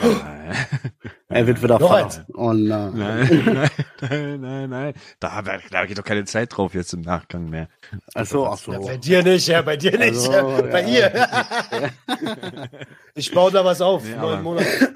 [1.30, 2.22] Er wird wieder eins.
[2.34, 2.92] Oh nein.
[2.96, 3.70] Nein, nein,
[4.00, 4.94] nein, nein, nein.
[5.20, 7.68] Da, da, geht doch keine Zeit drauf jetzt im Nachgang mehr.
[8.14, 8.72] Ach so, ach so.
[8.72, 11.10] Ja, bei dir nicht, ja, bei dir nicht, Also, ja, bei ja.
[11.10, 11.90] ihr.
[13.14, 14.92] ich baue da was auf, Nee, neun aber- Monate.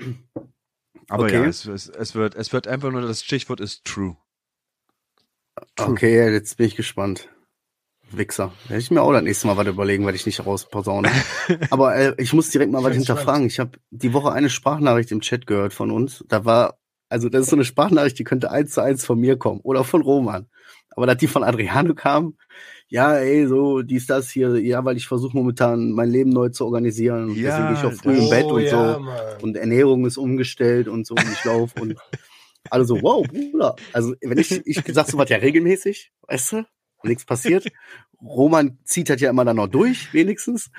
[1.09, 1.43] Aber Okay.
[1.43, 4.17] ja, es, es, es wird, es wird einfach nur, das Stichwort ist true.
[5.79, 7.29] Okay, jetzt bin ich gespannt.
[8.17, 8.53] Wichser.
[8.69, 11.11] Hätte ich mir auch das nächste Mal was überlegen, weil ich nicht rausposaune.
[11.71, 13.47] Aber äh, ich muss direkt mal was hinterfragen.
[13.47, 16.25] Ich habe die Woche eine Sprachnachricht im Chat gehört von uns.
[16.29, 19.37] Da war, also das ist so eine Sprachnachricht, die könnte eins zu eins von mir
[19.37, 20.47] kommen oder von Roman.
[20.95, 22.35] Aber dass die von Adriano kam,
[22.89, 26.67] ja, ey, so, dies, das hier, ja, weil ich versuche momentan mein Leben neu zu
[26.67, 27.31] organisieren.
[27.31, 29.01] Und Ja, deswegen bin ich auch früh im Oh, Bett und ja, so.
[29.01, 29.17] Mann.
[29.41, 31.95] Und Ernährung ist umgestellt und so und ich laufe und
[32.71, 33.77] alle so, wow, Bruder.
[33.95, 36.65] Also, wenn ich, ich sag sowas ja regelmäßig, weißt du,
[37.05, 37.67] nichts passiert.
[38.23, 40.71] Roman zieht das ja immer dann noch durch, wenigstens.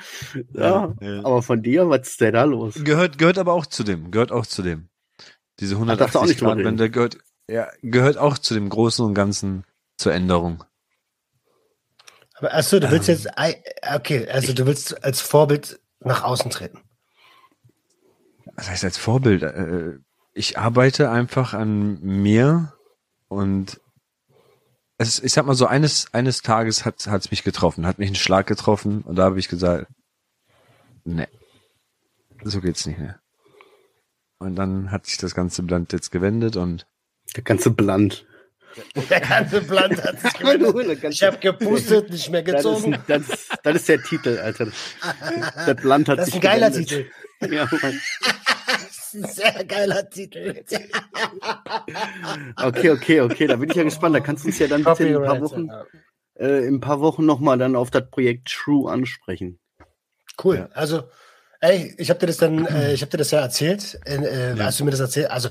[0.53, 1.19] Ja, Ja, ja.
[1.25, 2.75] aber von dir, was ist denn da los?
[2.83, 4.87] Gehört, gehört aber auch zu dem, gehört auch zu dem.
[5.59, 6.65] Diese darfst du auch 180 nicht drüber Grad.
[6.65, 7.17] Wende gehört,
[7.49, 9.65] ja, gehört auch zu dem Großen und Ganzen
[9.97, 10.63] zur Änderung.
[12.35, 12.91] Aber achso, du Ähm.
[12.93, 13.61] willst jetzt, ei,
[13.95, 16.79] okay, also du willst als Vorbild nach außen treten.
[18.55, 19.43] Was heißt als Vorbild?
[19.43, 19.99] Äh,
[20.35, 22.73] Ich arbeite einfach an mir
[23.27, 23.79] und
[25.07, 28.15] es, ich sag mal so, eines, eines Tages hat es mich getroffen, hat mich ein
[28.15, 29.87] Schlag getroffen und da habe ich gesagt,
[31.03, 31.27] nee,
[32.43, 33.19] so geht's nicht mehr.
[34.39, 36.85] Und dann hat sich das ganze Blatt jetzt gewendet und
[37.35, 38.25] Der ganze Bland.
[39.09, 41.03] Der ganze Plan hat sich gewendet.
[41.13, 42.93] Ich habe gepustet, nicht mehr Das ist, gezogen.
[42.95, 44.67] ein, das, ist, das ist der Titel, Alter.
[45.65, 46.89] Das Bland hat Das ist sich ein geiler gewendet.
[47.39, 47.53] Titel.
[47.53, 48.01] Ja, Mann.
[49.13, 50.63] Das ist ein sehr geiler Titel.
[52.63, 54.15] okay, okay, okay, da bin ich ja gespannt.
[54.15, 55.69] Da kannst du uns ja dann bitte in ein paar Wochen,
[56.35, 59.59] äh, in ein paar Wochen nochmal dann auf das Projekt True ansprechen.
[60.43, 60.57] Cool.
[60.57, 60.69] Ja.
[60.73, 61.03] Also,
[61.61, 64.65] ey, ich habe dir das dann, äh, ich habe dir das ja erzählt, äh, Ja.
[64.65, 65.29] als du mir das erzählt.
[65.29, 65.49] Also,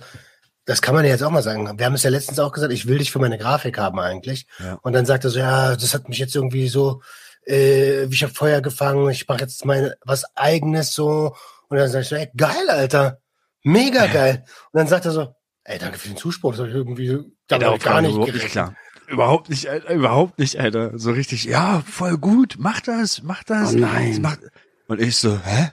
[0.65, 1.79] das kann man ja jetzt auch mal sagen.
[1.79, 4.47] Wir haben es ja letztens auch gesagt, ich will dich für meine Grafik haben eigentlich.
[4.59, 4.79] Ja.
[4.83, 7.03] Und dann sagt er so, ja, das hat mich jetzt irgendwie so,
[7.47, 11.35] äh, ich habe Feuer gefangen, ich mache jetzt meine was eigenes so.
[11.69, 13.22] Und dann sag ich so, ey, geil, Alter,
[13.63, 14.45] mega geil.
[14.73, 17.69] Und dann sagt er so, ey, danke für den Zuspruch, das hab ich irgendwie damit
[17.77, 18.43] ich gar nicht überhaupt gerechnet.
[18.45, 18.77] nicht klar.
[19.09, 20.99] Überhaupt nicht, Alter, überhaupt nicht, Alter.
[20.99, 23.75] So richtig, ja, voll gut, mach das, mach das.
[23.75, 24.11] Oh nein.
[24.13, 24.41] Das macht-
[24.89, 25.71] Und ich so, hä?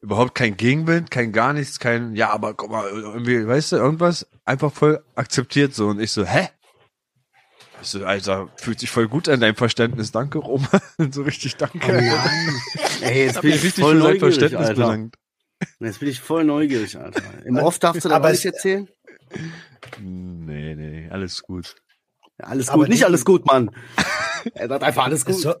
[0.00, 4.28] Überhaupt kein Gegenwind, kein gar nichts, kein, ja, aber guck mal, irgendwie, weißt du, irgendwas
[4.44, 5.88] einfach voll akzeptiert so.
[5.88, 6.48] Und ich so, hä?
[7.82, 10.12] Ich so, Alter, fühlt sich voll gut an deinem Verständnis.
[10.12, 10.68] Danke, Roman.
[11.10, 11.78] so richtig danke.
[11.96, 12.24] Oh, ja.
[13.08, 14.82] Ey, jetzt Hab bin mich ich richtig voll für dein neugierig, Verständnis Alter.
[14.82, 15.16] bedankt.
[15.80, 17.22] Jetzt bin ich voll neugierig, Alter.
[17.44, 18.88] Im Off darfst du da Aber es- erzählen?
[20.00, 21.74] Nee, nee, alles gut.
[22.38, 23.70] Ja, alles Aber gut, nicht alles gut, Mann.
[24.54, 25.36] Er sagt einfach alles Es, gut.
[25.36, 25.54] so,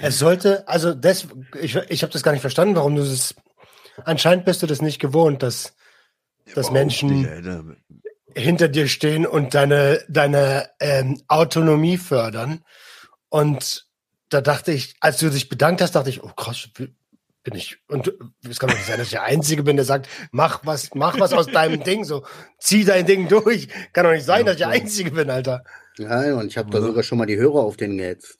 [0.00, 1.26] es sollte, also das,
[1.60, 3.34] ich, ich habe das gar nicht verstanden, warum du das.
[4.04, 5.74] Anscheinend bist du das nicht gewohnt, dass,
[6.54, 7.76] dass Menschen Nicht,
[8.36, 12.64] hinter dir stehen und deine, deine ähm, Autonomie fördern.
[13.28, 13.86] Und
[14.28, 16.68] da dachte ich, als du dich bedankt hast, dachte ich, oh krass,
[17.44, 17.78] bin ich.
[17.88, 18.12] Und
[18.48, 21.18] es kann doch nicht sein, dass ich der Einzige bin, der sagt, mach was, mach
[21.20, 22.24] was aus deinem Ding, so
[22.58, 23.68] zieh dein Ding durch.
[23.92, 25.64] Kann doch nicht sein, dass ich der Einzige bin, Alter.
[25.96, 26.88] Ja, und ich habe da Oder?
[26.88, 28.38] sogar schon mal die Hörer auf den gehetzt.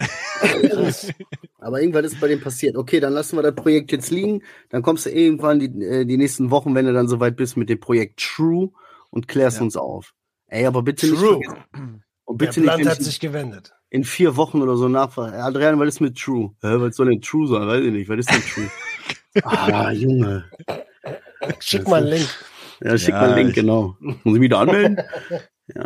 [1.58, 2.76] Aber irgendwann ist bei dem passiert.
[2.76, 4.42] Okay, dann lassen wir das Projekt jetzt liegen.
[4.70, 7.68] Dann kommst du irgendwann die, äh, die nächsten Wochen, wenn du dann soweit bist mit
[7.68, 8.70] dem Projekt True
[9.10, 9.64] und klärst Ja.
[9.64, 10.14] uns auf.
[10.46, 11.38] Ey, aber bitte True.
[11.38, 12.04] nicht vergessen.
[12.24, 13.72] Und Der nicht, Plan hat ich sich gewendet.
[13.90, 15.34] In vier Wochen oder so nachfragen.
[15.34, 16.50] Adrian, was ist mit True?
[16.62, 17.66] Hä, was soll denn True sein?
[17.66, 18.08] Weiß ich nicht.
[18.08, 18.70] Was ist denn True?
[19.44, 20.44] ah, Junge.
[21.60, 22.28] Schick mal einen Link.
[22.82, 23.96] Ja, schick Ja, mal einen Link, ich- genau.
[24.00, 25.00] Muss ich wieder anmelden?
[25.74, 25.84] Ja,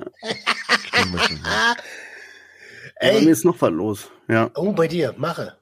[3.01, 4.11] bei mir Ey, ist noch was los.
[4.29, 4.49] Ja.
[4.55, 5.57] oh, bei dir, mache.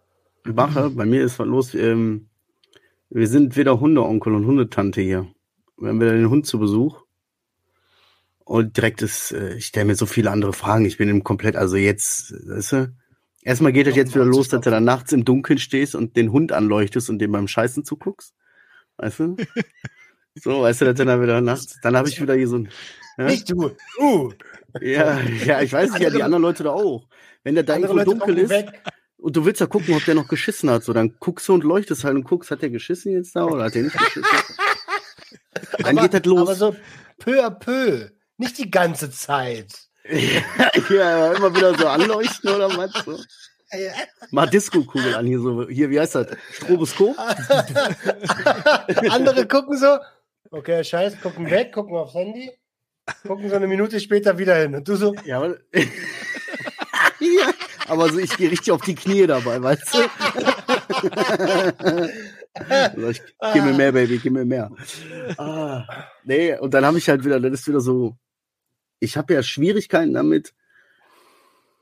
[0.44, 1.74] Mache, bei mir ist was los.
[1.74, 2.28] Ähm,
[3.08, 5.26] wir sind wieder Hundeonkel und Hundetante hier.
[5.78, 7.00] Wir haben wieder den Hund zu Besuch.
[8.50, 10.84] Und direkt ist, äh, ich stelle mir so viele andere Fragen.
[10.84, 12.92] Ich bin im komplett, also jetzt, weißt du,
[13.42, 16.32] erstmal geht das jetzt wieder los, dass du dann nachts im Dunkeln stehst und den
[16.32, 18.34] Hund anleuchtest und dem beim Scheißen zuguckst.
[18.96, 19.36] Weißt du?
[20.34, 22.68] So, weißt du, dass du dann wieder nachts, dann habe ich wieder hier so ein,
[23.18, 23.24] ja?
[23.24, 23.72] Nicht du.
[23.98, 24.32] Uh.
[24.80, 27.08] ja, ja, ich weiß nicht, ja, die Andere- anderen Leute da auch.
[27.42, 28.80] Wenn der da irgendwo Leute dunkel ist, weg.
[29.16, 30.84] und du willst ja gucken, ob der noch geschissen hat.
[30.84, 33.64] So, dann guckst du und leuchtest halt und guckst, hat der geschissen jetzt da oder
[33.64, 34.22] hat der nicht geschissen?
[35.78, 36.40] dann aber, geht das los.
[36.40, 36.76] Aber so
[37.18, 38.10] peu à peu.
[38.40, 39.66] Nicht die ganze Zeit.
[40.08, 42.90] ja, immer wieder so anleuchten oder was?
[43.04, 43.18] So.
[44.30, 45.68] Mal Disco-Kugel an hier so.
[45.68, 46.28] Hier, wie heißt das?
[46.54, 47.18] Stroboskop?
[49.10, 49.98] Andere gucken so,
[50.50, 52.50] okay, scheiße, gucken weg, gucken aufs Handy,
[53.26, 54.74] gucken so eine Minute später wieder hin.
[54.74, 55.58] Und du so, Ja, aber,
[57.20, 57.52] ja,
[57.88, 59.98] aber so, ich gehe richtig auf die Knie dabei, weißt du?
[62.96, 63.22] So, ich,
[63.52, 64.70] gib mir mehr, Baby, gib mir mehr.
[65.36, 65.84] Ah,
[66.24, 68.16] nee, und dann habe ich halt wieder, das ist wieder so,
[69.00, 70.54] ich habe ja Schwierigkeiten damit,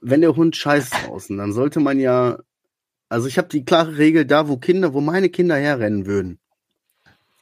[0.00, 2.38] wenn der Hund scheißt draußen, dann sollte man ja,
[3.08, 6.38] also ich habe die klare Regel, da wo Kinder, wo meine Kinder herrennen würden,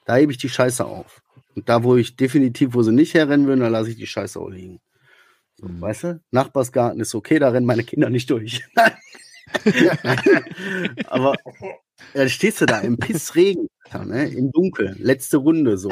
[0.07, 1.23] da hebe ich die Scheiße auf.
[1.55, 4.39] Und da, wo ich definitiv, wo sie nicht herrennen würden, da lasse ich die Scheiße
[4.39, 4.81] auch liegen.
[5.57, 6.21] So, weißt du?
[6.31, 8.63] Nachbarsgarten ist okay, da rennen meine Kinder nicht durch.
[11.07, 11.35] Aber
[12.13, 13.69] dann stehst du da im Pissregen,
[14.05, 14.29] ne?
[14.29, 15.91] im Dunkeln, letzte Runde so.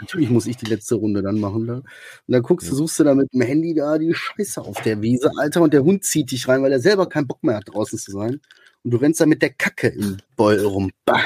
[0.00, 1.66] Natürlich muss ich die letzte Runde dann machen.
[1.66, 1.74] Da.
[1.76, 1.84] Und
[2.26, 5.30] dann guckst du, suchst du da mit dem Handy da die Scheiße auf der Wiese,
[5.38, 7.98] Alter, und der Hund zieht dich rein, weil er selber keinen Bock mehr hat, draußen
[7.98, 8.40] zu sein.
[8.84, 10.90] Und du rennst da mit der Kacke im Beutel rum.
[11.06, 11.20] Bah.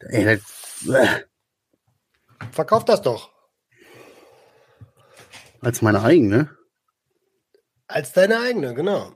[0.00, 1.06] Ey, das, äh,
[2.52, 3.30] verkauf das doch.
[5.62, 6.50] als meine eigene.
[7.88, 9.12] Als deine eigene, genau.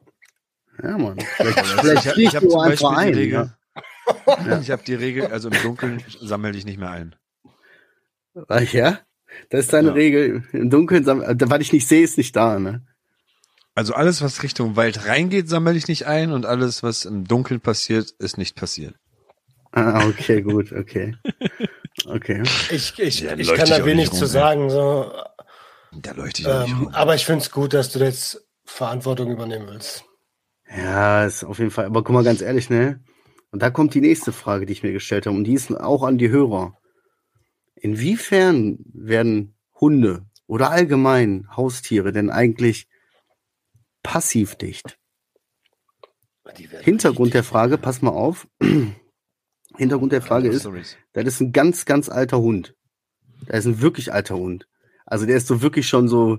[0.82, 1.18] Ja, Mann.
[1.36, 3.12] Vielleicht, Ich, vielleicht hab- fliegt ich habe du zum Beispiel ein.
[3.12, 3.32] die Regel.
[3.34, 3.56] Ja.
[4.60, 7.14] Ich habe die Regel, also im Dunkeln sammle ich nicht mehr ein.
[8.48, 8.98] Ach ja?
[9.50, 9.94] Das ist deine Ja.
[9.94, 10.44] Regel.
[10.52, 12.84] Im Dunkeln, äh, was ich nicht sehe, ist nicht da, ne?
[13.74, 17.60] Also alles, was Richtung Wald reingeht, sammle ich nicht ein und alles, was im Dunkeln
[17.60, 18.94] passiert, ist nicht passiert.
[19.72, 21.16] Ah, okay, gut, okay.
[22.06, 22.42] Okay.
[22.70, 24.30] Ich, ich, Ja, ich kann ich da wenig rum, zu ey.
[24.30, 24.70] sagen.
[24.70, 25.12] So,
[25.92, 26.94] Da leuchte ich auch nicht ähm, rum.
[26.94, 30.04] aber ich finde es gut, dass du jetzt Verantwortung übernehmen willst.
[30.76, 31.86] Ja, ist auf jeden Fall.
[31.86, 33.00] Aber guck mal ganz ehrlich, ne?
[33.52, 36.02] Und da kommt die nächste Frage, die ich mir gestellt habe, und die ist auch
[36.02, 36.76] an die Hörer.
[37.80, 42.88] Inwiefern werden Hunde oder allgemein Haustiere denn eigentlich
[44.02, 44.98] passivdicht?
[46.58, 48.48] Die werden Hintergrund der Frage, pass mal auf.
[49.76, 50.68] Hintergrund der Frage ist,
[51.12, 52.74] das ist ein ganz, ganz alter Hund.
[53.46, 54.66] Das ist ein wirklich alter Hund.
[55.06, 56.38] Also der ist so wirklich schon so,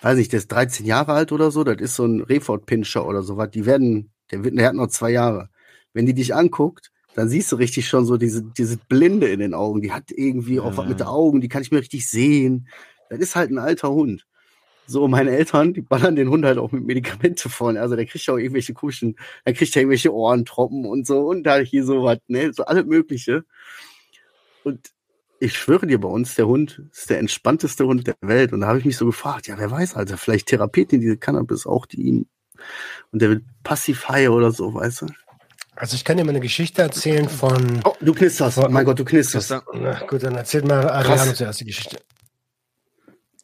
[0.00, 1.64] weiß nicht, der ist 13 Jahre alt oder so.
[1.64, 3.50] Das ist so ein Reford-Pinscher oder sowas.
[3.50, 5.50] Die werden, der, wird, der hat noch zwei Jahre.
[5.92, 9.54] Wenn die dich anguckt, dann siehst du richtig schon so diese, diese Blinde in den
[9.54, 9.82] Augen.
[9.82, 12.68] Die hat irgendwie auch was mit den Augen, die kann ich mir richtig sehen.
[13.10, 14.26] Das ist halt ein alter Hund.
[14.86, 17.78] So, meine Eltern, die ballern den Hund halt auch mit Medikamente voll.
[17.78, 21.44] Also der kriegt ja auch irgendwelche Kuschen, der kriegt ja irgendwelche Ohrentropfen und so und
[21.44, 23.44] da hier sowas, ne, so alles Mögliche.
[24.64, 24.90] Und
[25.38, 28.52] ich schwöre dir, bei uns, der Hund ist der entspannteste Hund der Welt.
[28.52, 31.16] Und da habe ich mich so gefragt, ja, wer weiß, Alter, vielleicht therapiert ihn diese
[31.16, 32.28] Cannabis auch die ihn.
[33.10, 33.44] Und der wird
[34.08, 35.06] high oder so, weißt du?
[35.74, 37.80] Also ich kann dir mal eine Geschichte erzählen von.
[37.84, 38.58] Oh, du knisterst.
[38.68, 39.54] Mein Gott, du knisterst.
[39.72, 41.98] Na gut, dann erzählt mal Ariano zuerst die Geschichte.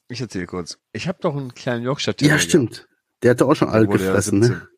[0.08, 0.78] Ich erzähle kurz.
[0.92, 2.34] Ich habe doch einen kleinen Yorkshire Terrier.
[2.34, 2.88] Ja, stimmt.
[3.22, 4.58] Der hatte auch schon alt ja gefressen, 17.
[4.58, 4.68] ne?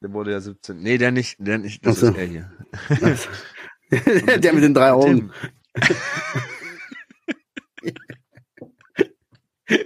[0.00, 0.80] Der wurde ja 17.
[0.80, 1.36] Nee, der nicht.
[1.38, 1.86] Der nicht.
[1.86, 2.08] Das so.
[2.08, 2.50] ist er hier.
[4.40, 5.32] der mit den drei Augen.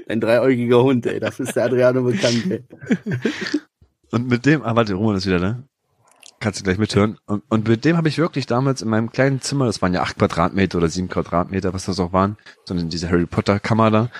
[0.08, 1.20] Ein dreiäugiger Hund, ey.
[1.20, 2.64] Dafür ist der Adriano bekannt, ey.
[4.10, 5.62] Und mit dem, ah, warte, Roman ist wieder da.
[6.40, 7.18] Kannst du gleich mithören.
[7.26, 10.02] Und, und mit dem habe ich wirklich damals in meinem kleinen Zimmer, das waren ja
[10.02, 14.10] acht Quadratmeter oder sieben Quadratmeter, was das auch waren, sondern diese Harry Potter Kammer da.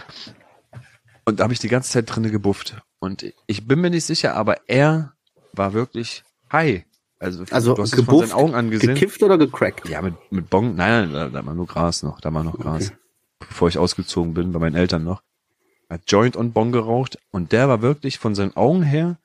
[1.25, 2.77] Und da habe ich die ganze Zeit drinne gebufft.
[3.01, 5.13] Und ich bin mir nicht sicher, aber er
[5.53, 6.85] war wirklich high.
[7.19, 8.95] Also, Also du hast es von gebufft, seinen Augen angesehen.
[8.95, 9.89] gekifft oder gecrackt?
[9.89, 12.59] Ja, mit, mit Bong, nein, nein, da, da war nur Gras noch, da war noch
[12.59, 12.93] Gras.
[13.41, 15.23] Bevor ich ausgezogen bin, bei meinen Eltern noch.
[15.91, 19.19] Hat Joint und Bong geraucht und der war wirklich von seinen Augen her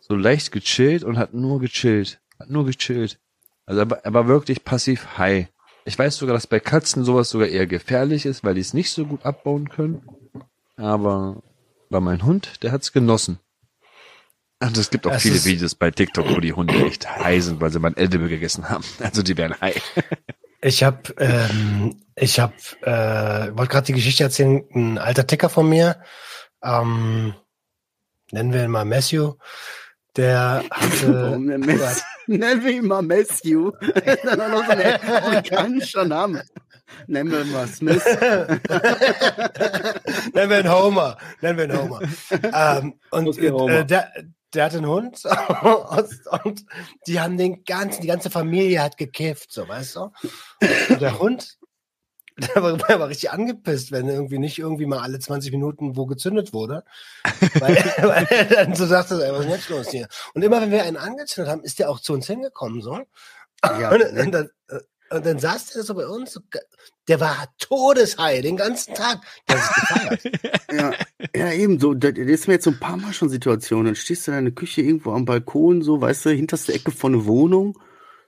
[0.00, 2.20] so leicht gechillt und hat nur gechillt.
[2.38, 3.18] Hat nur gechillt.
[3.66, 5.48] Also er, war- er war wirklich passiv high.
[5.84, 8.90] Ich weiß sogar, dass bei Katzen sowas sogar eher gefährlich ist, weil die es nicht
[8.90, 10.02] so gut abbauen können.
[10.76, 11.42] Aber
[11.90, 13.38] bei meinem Hund, der hat's genossen.
[14.60, 17.60] Und es gibt auch Es viele Videos bei TikTok, wo die Hunde echt high sind,
[17.60, 18.84] weil sie mal ein Elbe gegessen haben.
[19.00, 19.80] Also die werden high.
[20.62, 24.64] Ich habe, ähm, ich habe, äh, wollte gerade die Geschichte erzählen.
[24.74, 26.02] Ein alter Ticker von mir,
[26.64, 27.34] ähm,
[28.32, 29.34] nennen wir ihn mal Matthew,
[30.16, 32.02] der hatte, Warum denn Messi?
[32.26, 33.70] Nennen wir ihn mal Matthew.
[34.24, 36.42] Dann auch noch so ein amerikanischer Name.
[37.06, 38.04] Nennen wir ihn mal Smith.
[40.34, 42.00] nennen wir ihn Homer, nennen wir ihn Homer.
[42.30, 43.72] ähm, und Okay, Homer.
[43.80, 44.12] äh, der,
[44.54, 46.64] der hat einen Hund und, und
[47.06, 50.12] die haben den ganzen, die ganze Familie hat gekifft, so weißt du.
[50.90, 51.58] Und der Hund,
[52.54, 56.04] der war, der war richtig angepisst, wenn irgendwie nicht irgendwie mal alle 20 Minuten wo
[56.06, 56.84] gezündet wurde.
[57.54, 60.08] Weil, weil er dann so sagte, was ist jetzt los hier?
[60.34, 63.00] Und immer wenn wir einen angezündet haben, ist der auch zu uns hingekommen, so.
[63.64, 64.22] Ja, und, ne?
[64.22, 64.50] und, dann,
[65.10, 66.40] und dann saß der so bei uns, so
[67.08, 69.20] der war todeshigh den ganzen Tag.
[70.70, 70.92] Ja,
[71.34, 71.94] ja, eben so.
[71.94, 73.86] Das ist mir jetzt so ein paar Mal schon Situation.
[73.86, 77.14] Dann stehst du in deiner Küche irgendwo am Balkon, so, weißt du, hinterste Ecke von
[77.14, 77.78] einer Wohnung.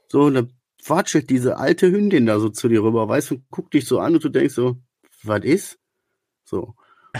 [0.09, 3.51] So, und dann watschelt diese alte Hündin da so zu dir rüber, weißt du, und
[3.51, 4.79] guckt dich so an und du denkst so,
[5.23, 5.79] was ist?
[6.45, 6.75] So.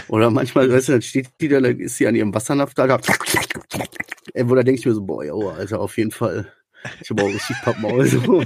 [0.07, 2.87] Oder manchmal, weißt du, dann steht die da, dann ist sie an ihrem Wassernapf da,
[2.87, 2.99] da.
[4.33, 6.51] Ey, Wo da denke ich mir so, boah, ja, oh, Alter, auf jeden Fall.
[7.01, 8.05] Ich habe auch richtig Pappmaul.
[8.05, 8.41] So.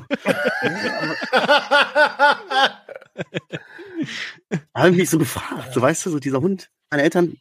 [4.73, 7.37] habe ich mich so gefragt, so weißt du, so dieser Hund, meine Eltern,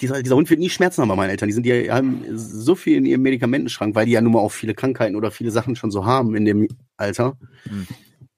[0.00, 1.48] dieser, dieser Hund wird nie Schmerzen haben bei meinen Eltern.
[1.48, 4.52] Die sind die haben so viel in ihrem Medikamentenschrank, weil die ja nun mal auch
[4.52, 7.36] viele Krankheiten oder viele Sachen schon so haben in dem Alter.
[7.64, 7.86] Hm.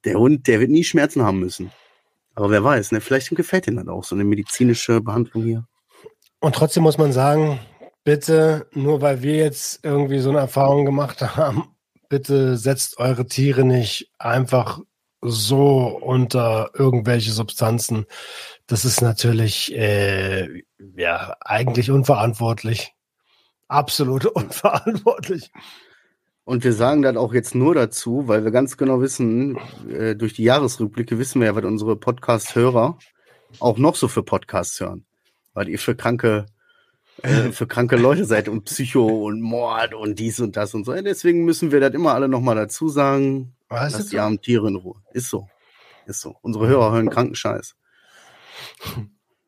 [0.04, 1.70] Der Hund, der wird nie Schmerzen haben müssen.
[2.34, 3.00] Aber wer weiß, ne?
[3.00, 5.66] Vielleicht gefällt ihm das auch so eine medizinische Behandlung hier.
[6.40, 7.60] Und trotzdem muss man sagen,
[8.04, 11.64] bitte, nur weil wir jetzt irgendwie so eine Erfahrung gemacht haben,
[12.08, 14.80] bitte setzt eure Tiere nicht einfach
[15.22, 18.06] so unter irgendwelche Substanzen.
[18.66, 20.64] Das ist natürlich äh,
[20.96, 22.94] ja eigentlich unverantwortlich.
[23.68, 25.50] Absolut unverantwortlich.
[26.44, 29.58] Und wir sagen das auch jetzt nur dazu, weil wir ganz genau wissen,
[29.88, 32.98] äh, durch die Jahresrückblicke wissen wir ja, was unsere Podcast-Hörer
[33.60, 35.04] auch noch so für Podcasts hören.
[35.54, 36.46] Weil ihr für kranke,
[37.22, 40.92] äh, für kranke Leute seid und Psycho und Mord und dies und das und so.
[40.94, 43.54] Deswegen müssen wir das immer alle nochmal dazu sagen.
[43.72, 44.10] Lasst du?
[44.10, 45.00] die armen Tiere in Ruhe.
[45.12, 45.48] Ist so.
[46.06, 46.36] Ist so.
[46.42, 47.74] Unsere Hörer hören kranken Scheiß.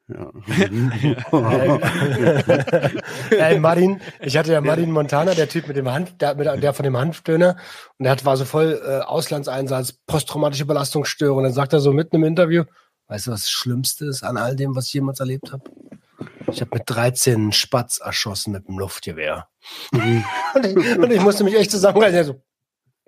[0.07, 0.31] Ja.
[3.31, 6.75] Ey, Martin, ich hatte ja Martin Montana, der Typ mit dem Hanf, der, mit, der
[6.75, 7.57] von dem Hanfdöner,
[7.99, 11.39] und der hat, war so voll äh, Auslandseinsatz, posttraumatische Belastungsstörung.
[11.39, 12.65] Und dann sagt er so mitten im Interview,
[13.09, 15.71] weißt du, was das Schlimmste ist an all dem, was ich jemals erlebt habe?
[16.53, 19.49] Ich habe mit 13 einen Spatz erschossen mit einem Luftgewehr.
[19.93, 22.25] und, ich, und ich musste mich echt zusammenreißen.
[22.25, 22.43] So,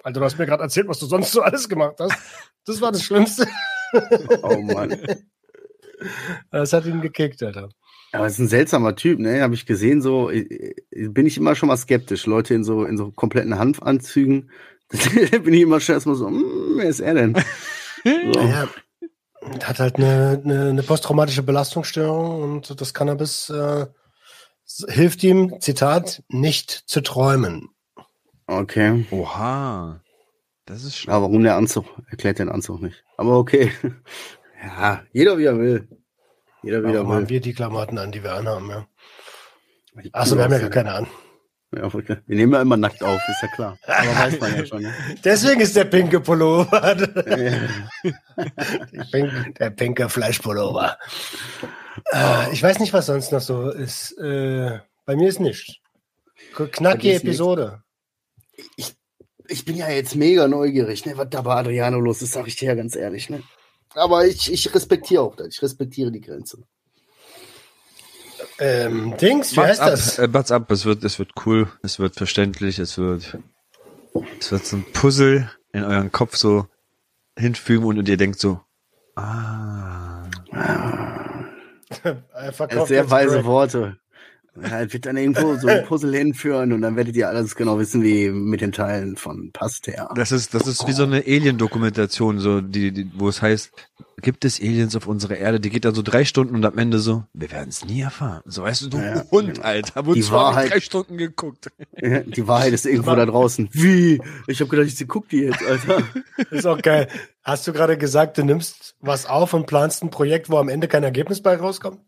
[0.07, 2.17] Alter, du hast mir gerade erzählt, was du sonst so alles gemacht hast.
[2.65, 3.49] Das war das Schlimmste.
[4.43, 4.97] oh Mann.
[6.53, 7.71] Das hat ihn gekickt, Alter.
[8.13, 9.43] Aber es ist ein seltsamer Typ, ne?
[9.43, 12.25] Habe ich gesehen, so äh, äh, bin ich immer schon mal skeptisch.
[12.27, 14.53] Leute in so in so kompletten Hanfanzügen,
[14.91, 17.37] da bin ich immer schon erstmal so, hm, wer ist er denn?
[18.05, 18.41] So.
[18.41, 18.69] Ja,
[19.65, 23.87] hat halt eine, eine, eine posttraumatische Belastungsstörung und das Cannabis äh,
[24.87, 27.76] hilft ihm, Zitat, nicht zu träumen.
[28.47, 29.07] Okay.
[29.11, 30.01] Oha.
[30.67, 31.15] Das ist schlau.
[31.15, 31.87] Aber warum der Anzug?
[32.11, 33.05] Erklärt den Anzug nicht.
[33.17, 33.73] Aber okay.
[34.63, 35.89] Ja, jeder wie er will.
[36.63, 37.29] Jeder wie er Warum haben will.
[37.29, 38.87] wir die Klamotten an, die wir anhaben, ja.
[40.13, 41.07] Achso, wir haben ja gar keine an.
[41.75, 42.19] Ja, okay.
[42.27, 43.79] Wir nehmen ja immer nackt auf, ist ja klar.
[43.87, 44.83] Aber weiß man ja schon.
[44.83, 44.95] Ne?
[45.25, 46.83] Deswegen ist der pinke Pullover.
[46.83, 46.95] Ja.
[48.93, 50.97] der, pinke, der pinke Fleischpullover.
[52.13, 54.13] Äh, ich weiß nicht, was sonst noch so ist.
[54.19, 55.77] Äh, bei mir ist nichts.
[56.55, 57.17] Knackige.
[57.17, 57.83] Episode.
[59.49, 62.57] Ich bin ja jetzt mega neugierig, ne, was da bei Adriano los ist, sag ich
[62.57, 63.43] dir ja ganz ehrlich, ne.
[63.95, 65.49] Aber ich, ich respektiere auch das.
[65.49, 66.59] Ich respektiere die Grenze.
[68.59, 70.19] Ähm, Dings, wie heißt das?
[70.19, 70.71] Äh, what's up?
[70.71, 73.39] Es wird, es wird cool, es wird verständlich, es wird,
[74.39, 76.67] es wird so ein Puzzle in euren Kopf so
[77.39, 78.61] hinfügen und ihr denkt so,
[79.15, 80.25] ah.
[82.35, 83.45] Er verkauft Sehr weise.
[83.45, 83.99] Worte.
[84.63, 88.03] Ja, wird dann irgendwo so ein Puzzle hinführen und dann werdet ihr alles genau wissen,
[88.03, 90.11] wie mit den Teilen von Pasteur.
[90.15, 93.71] Das ist, das ist wie so eine Alien-Dokumentation, so, die, die, wo es heißt,
[94.23, 95.61] gibt es Aliens auf unserer Erde?
[95.61, 98.43] Die geht dann so drei Stunden und am Ende so, wir werden es nie erfahren.
[98.47, 99.67] So, weißt du, du Ja, Hund, genau.
[99.67, 101.71] Alter, wozu Die Wahrheit- drei Stunden geguckt?
[102.01, 103.69] Die Wahrheit ist irgendwo da draußen.
[103.73, 104.21] Wie?
[104.47, 106.03] Ich habe gedacht, ich guck die jetzt, Alter.
[106.51, 107.09] Ist auch geil.
[107.43, 110.89] Hast du gerade gesagt, du nimmst was auf und planst ein Projekt, wo am Ende
[110.89, 112.01] kein Ergebnis bei rauskommt?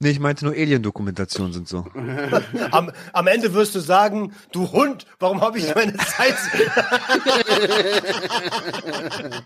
[0.00, 1.84] Nee, ich meinte nur Alien-Dokumentationen sind so.
[2.70, 6.36] Am, am Ende wirst du sagen, du Hund, warum habe ich meine Zeit?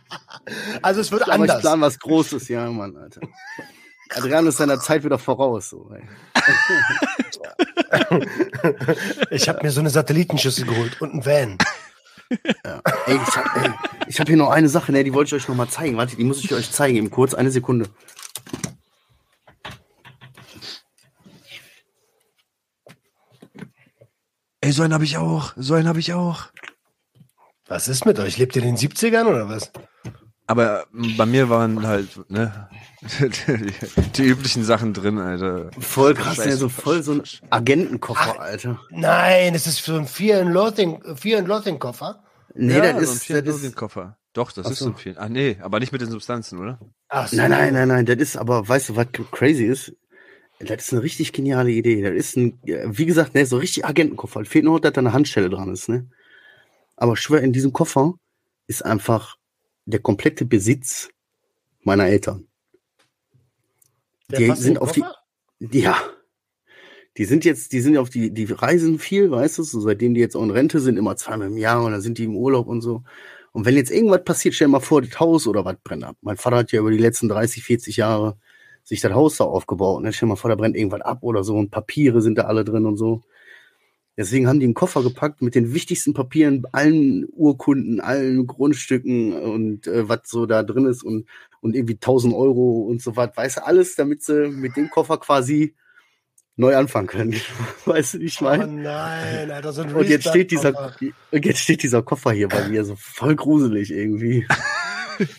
[0.82, 1.62] also es wird Aber ich anders.
[1.62, 3.22] plan was Großes, ja, Mann, Alter.
[4.14, 5.70] Adrian ist seiner Zeit wieder voraus.
[5.70, 6.02] So, ey.
[9.30, 11.58] Ich habe mir so eine Satellitenschüssel geholt und einen Van.
[12.64, 12.80] Ja.
[13.06, 13.70] Ey, ich hab, ey,
[14.06, 15.96] ich hab hier noch eine Sache, ne, die wollte ich euch noch mal zeigen.
[15.96, 17.86] Warte, die muss ich euch zeigen, eben kurz, eine Sekunde.
[24.72, 26.44] Ey, so einen habe ich auch, so einen habe ich auch.
[27.68, 28.38] Was ist mit euch?
[28.38, 29.70] Lebt ihr in den 70ern oder was?
[30.46, 32.70] Aber ähm, bei mir waren halt, ne,
[33.20, 33.74] die,
[34.16, 35.70] die üblichen Sachen drin, Alter.
[35.78, 38.80] Voll krass, ne, so voll so ein Agentenkoffer, Alter.
[38.88, 42.24] Nein, es ist so ein Fear and Loathing, Fear and Loathing Koffer.
[42.54, 44.16] Nee, ja, das so ein ist, vier das ist den Koffer.
[44.32, 44.86] Doch, das Ach ist so.
[44.86, 45.18] so ein viel.
[45.18, 46.78] Ah, nee, aber nicht mit den Substanzen, oder?
[47.10, 47.36] Ach so.
[47.36, 49.92] Nein, nein, nein, nein, das ist aber, weißt du, was crazy ist?
[50.64, 52.02] Das ist eine richtig geniale Idee.
[52.02, 54.44] Das ist ein, ja, wie gesagt, ne, so richtig Agentenkoffer.
[54.44, 56.08] Fehlt nur, dass da eine Handstelle dran ist, ne?
[56.96, 58.14] Aber schwör, in diesem Koffer
[58.68, 59.36] ist einfach
[59.86, 61.08] der komplette Besitz
[61.82, 62.46] meiner Eltern.
[64.30, 65.16] Der die sind auf die- Koffer?
[65.60, 65.96] Ja.
[67.18, 70.20] Die sind jetzt, die sind auf die, die reisen viel, weißt du, so seitdem die
[70.20, 72.66] jetzt auch in Rente sind, immer zweimal im Jahr und dann sind die im Urlaub
[72.68, 73.02] und so.
[73.52, 76.16] Und wenn jetzt irgendwas passiert, stell dir mal vor, das Haus oder was brennt ab.
[76.22, 78.38] Mein Vater hat ja über die letzten 30, 40 Jahre
[78.82, 80.02] sich das Haus da aufgebaut.
[80.02, 80.12] Ne?
[80.12, 82.86] Stell mal vor, da brennt irgendwas ab oder so und Papiere sind da alle drin
[82.86, 83.22] und so.
[84.16, 89.86] Deswegen haben die einen Koffer gepackt mit den wichtigsten Papieren, allen Urkunden, allen Grundstücken und
[89.86, 91.26] äh, was so da drin ist und,
[91.62, 93.34] und irgendwie 1000 Euro und so was.
[93.34, 95.74] Weißt du, alles, damit sie mit dem Koffer quasi
[96.56, 97.34] neu anfangen können.
[97.86, 98.66] weißt du, wie ich Oh meine?
[98.66, 100.94] nein, Alter, so ein Und jetzt steht dieser,
[101.30, 104.46] und jetzt steht dieser Koffer hier bei mir so voll gruselig irgendwie.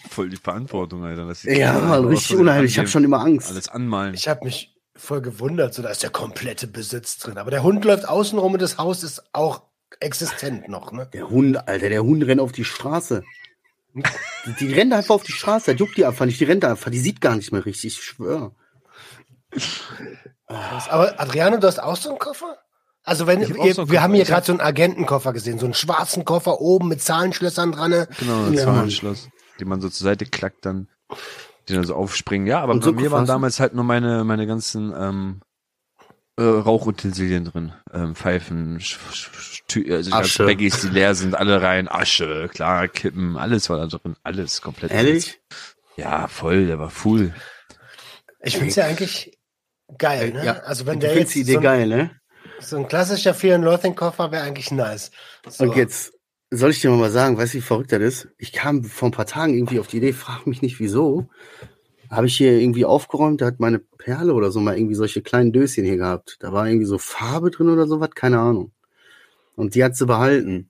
[0.09, 1.27] Voll die Verantwortung, Alter.
[1.27, 2.71] Das sieht Ja, Mann, richtig unheimlich.
[2.71, 3.49] Ich habe schon immer Angst.
[3.49, 4.13] Alles anmalen.
[4.13, 7.37] Ich habe mich voll gewundert, so da ist der komplette Besitz drin.
[7.37, 9.63] Aber der Hund läuft außen rum und das Haus ist auch
[9.99, 11.07] existent noch, ne?
[11.13, 13.23] Der Hund, Alter, der Hund rennt auf die Straße.
[13.95, 16.89] Die, die rennt einfach auf die Straße, das juckt die einfach nicht, die rennt einfach,
[16.89, 18.55] die sieht gar nicht mehr richtig, ich schwöre.
[20.89, 22.57] Aber Adriano, du hast auch so einen Koffer?
[23.03, 25.73] Also wenn hab ihr, so wir haben hier gerade so einen Agentenkoffer gesehen, so einen
[25.73, 27.91] schwarzen Koffer oben mit Zahlenschlössern dran.
[27.91, 28.07] ne?
[28.17, 29.29] Genau, ein Ja, Zahlenschloss,
[29.59, 30.87] die man so zur Seite klackt, dann,
[31.69, 32.47] die dann so aufspringen.
[32.47, 35.41] Ja, aber Und bei so mir waren damals halt nur meine, meine ganzen ähm,
[36.37, 37.73] äh, Rauchutensilien drin.
[37.91, 40.45] Ähm, Pfeifen, Sch Sch Tü- also die ganzen Asche.
[40.45, 44.91] Baggies, die leer sind, alle rein, Asche, klar, Kippen, alles war da drin, alles komplett.
[44.91, 45.39] Ehrlich?
[45.95, 47.33] Ja, voll, der war full.
[48.41, 49.37] Ich find's ja eigentlich
[49.97, 50.43] geil, ne?
[50.45, 52.11] Ja, Also wenn der jetzt die Idee so ein, geil, ne?
[52.59, 55.11] so ein klassischer Fear and Loathing Koffer wäre eigentlich nice.
[55.47, 55.63] So.
[55.65, 56.13] Und jetzt
[56.55, 58.27] soll ich dir mal sagen, weißt du, wie verrückt das ist?
[58.37, 61.27] Ich kam vor ein paar Tagen irgendwie auf die Idee, frag mich nicht wieso.
[62.09, 65.51] Habe ich hier irgendwie aufgeräumt, da hat meine Perle oder so mal irgendwie solche kleinen
[65.51, 66.37] Döschen hier gehabt.
[66.41, 68.71] Da war irgendwie so Farbe drin oder sowas, keine Ahnung.
[69.55, 70.69] Und die hat sie behalten.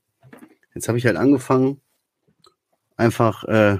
[0.73, 1.81] Jetzt habe ich halt angefangen,
[2.95, 3.77] einfach äh,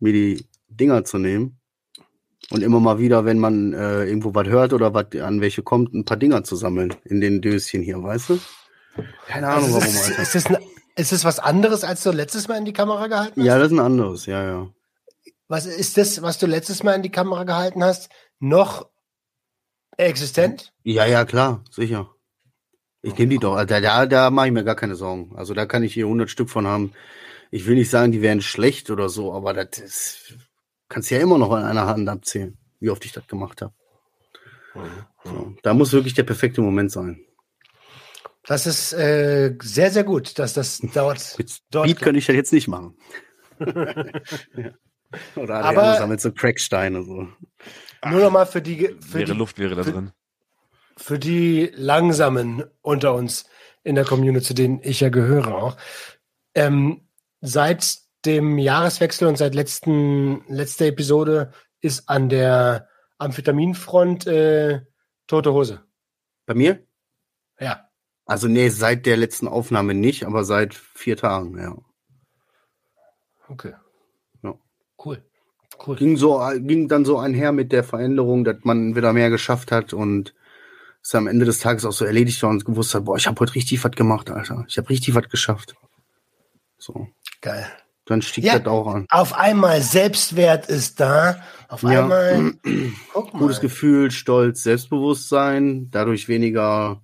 [0.00, 1.58] mir die Dinger zu nehmen
[2.50, 5.92] und immer mal wieder, wenn man äh, irgendwo was hört oder was an welche kommt,
[5.94, 8.38] ein paar Dinger zu sammeln in den Döschen hier, weißt du?
[9.26, 10.22] Keine Ahnung, Also warum, Alter.
[10.22, 10.60] ist, das, ne-
[10.96, 13.46] ist das was anderes, als du letztes Mal in die Kamera gehalten hast?
[13.46, 14.68] Ja, das ist ein anderes, ja, ja.
[15.48, 18.88] Was ist das, was du letztes Mal in die Kamera gehalten hast, noch
[19.96, 20.72] existent?
[20.82, 22.10] Ja, ja, klar, sicher.
[23.02, 23.62] Ich nehme die doch.
[23.64, 25.34] Da, da, da mache ich mir gar keine Sorgen.
[25.36, 26.92] Also da kann ich hier 100 Stück von haben.
[27.50, 30.34] Ich will nicht sagen, die wären schlecht oder so, aber das ist,
[30.88, 33.74] kannst ja immer noch an einer Hand abzählen, wie oft ich das gemacht habe.
[35.24, 37.26] So, da muss wirklich der perfekte Moment sein.
[38.44, 41.34] Das ist äh, sehr, sehr gut, dass das dort.
[41.38, 42.96] Mit dort Speed könnte ich das jetzt nicht machen.
[43.60, 44.72] ja.
[45.36, 47.28] Oder Aber- Adriano sammelt so Cracksteine so.
[48.08, 50.12] nur nochmal für die, für die, Luft wäre da für- drin.
[50.96, 53.44] für die Langsamen unter uns
[53.84, 55.76] in der Community, zu denen ich ja gehöre auch.
[56.54, 57.06] Ähm,
[57.40, 62.88] seit dem Jahreswechsel und seit letzten, letzter Episode ist an der
[63.18, 64.80] Amphetaminfront äh,
[65.26, 65.82] Tote Hose.
[66.46, 66.84] Bei mir?
[68.24, 71.76] Also nee, seit der letzten Aufnahme nicht, aber seit vier Tagen, ja.
[73.48, 73.72] Okay.
[74.42, 74.54] Ja.
[75.04, 75.22] Cool.
[75.84, 75.96] Cool.
[75.96, 79.92] Ging so, ging dann so einher mit der Veränderung, dass man wieder mehr geschafft hat
[79.92, 80.34] und
[81.02, 83.40] es am Ende des Tages auch so erledigt war und gewusst hat, boah, ich habe
[83.40, 84.64] heute richtig was gemacht, Alter.
[84.68, 85.74] Ich habe richtig was geschafft.
[86.78, 87.08] So.
[87.40, 87.66] Geil.
[88.06, 88.58] Dann stieg Ja.
[88.58, 89.06] das auch an.
[89.10, 91.42] Auf einmal Selbstwert ist da.
[91.68, 92.02] Auf Ja.
[92.02, 92.52] einmal.
[93.12, 93.40] Guck mal.
[93.40, 97.02] Gutes Gefühl, Stolz, Selbstbewusstsein, dadurch weniger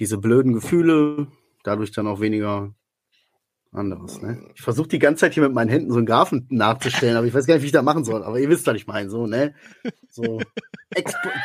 [0.00, 1.28] diese blöden Gefühle,
[1.62, 2.74] dadurch dann auch weniger
[3.72, 4.20] anderes.
[4.20, 4.50] Ne?
[4.56, 7.34] Ich versuche die ganze Zeit hier mit meinen Händen so einen Graphen nachzustellen, aber ich
[7.34, 8.24] weiß gar nicht, wie ich das machen soll.
[8.24, 9.54] Aber ihr wisst, was ich meine, so, ne?
[10.08, 10.40] So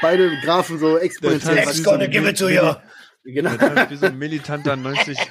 [0.02, 1.58] beide Graphen so exponentiell.
[1.58, 2.74] Ex gonna give it to you.
[3.26, 3.52] Genau.
[3.90, 5.24] Wie so ein militanter 90, äh,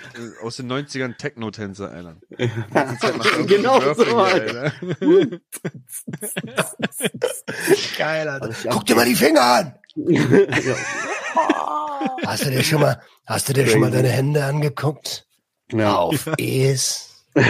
[0.42, 2.16] aus den 90ern Techno-Tänzer, Alter.
[3.46, 4.72] Genau so, Alter.
[7.96, 8.70] Geil, Alter.
[8.70, 9.74] Guck dir mal die Finger an.
[12.26, 15.26] Hast du dir schon mal, hast du dir schon mal deine Hände angeguckt?
[15.72, 15.96] ja.
[15.96, 17.24] Auf Es.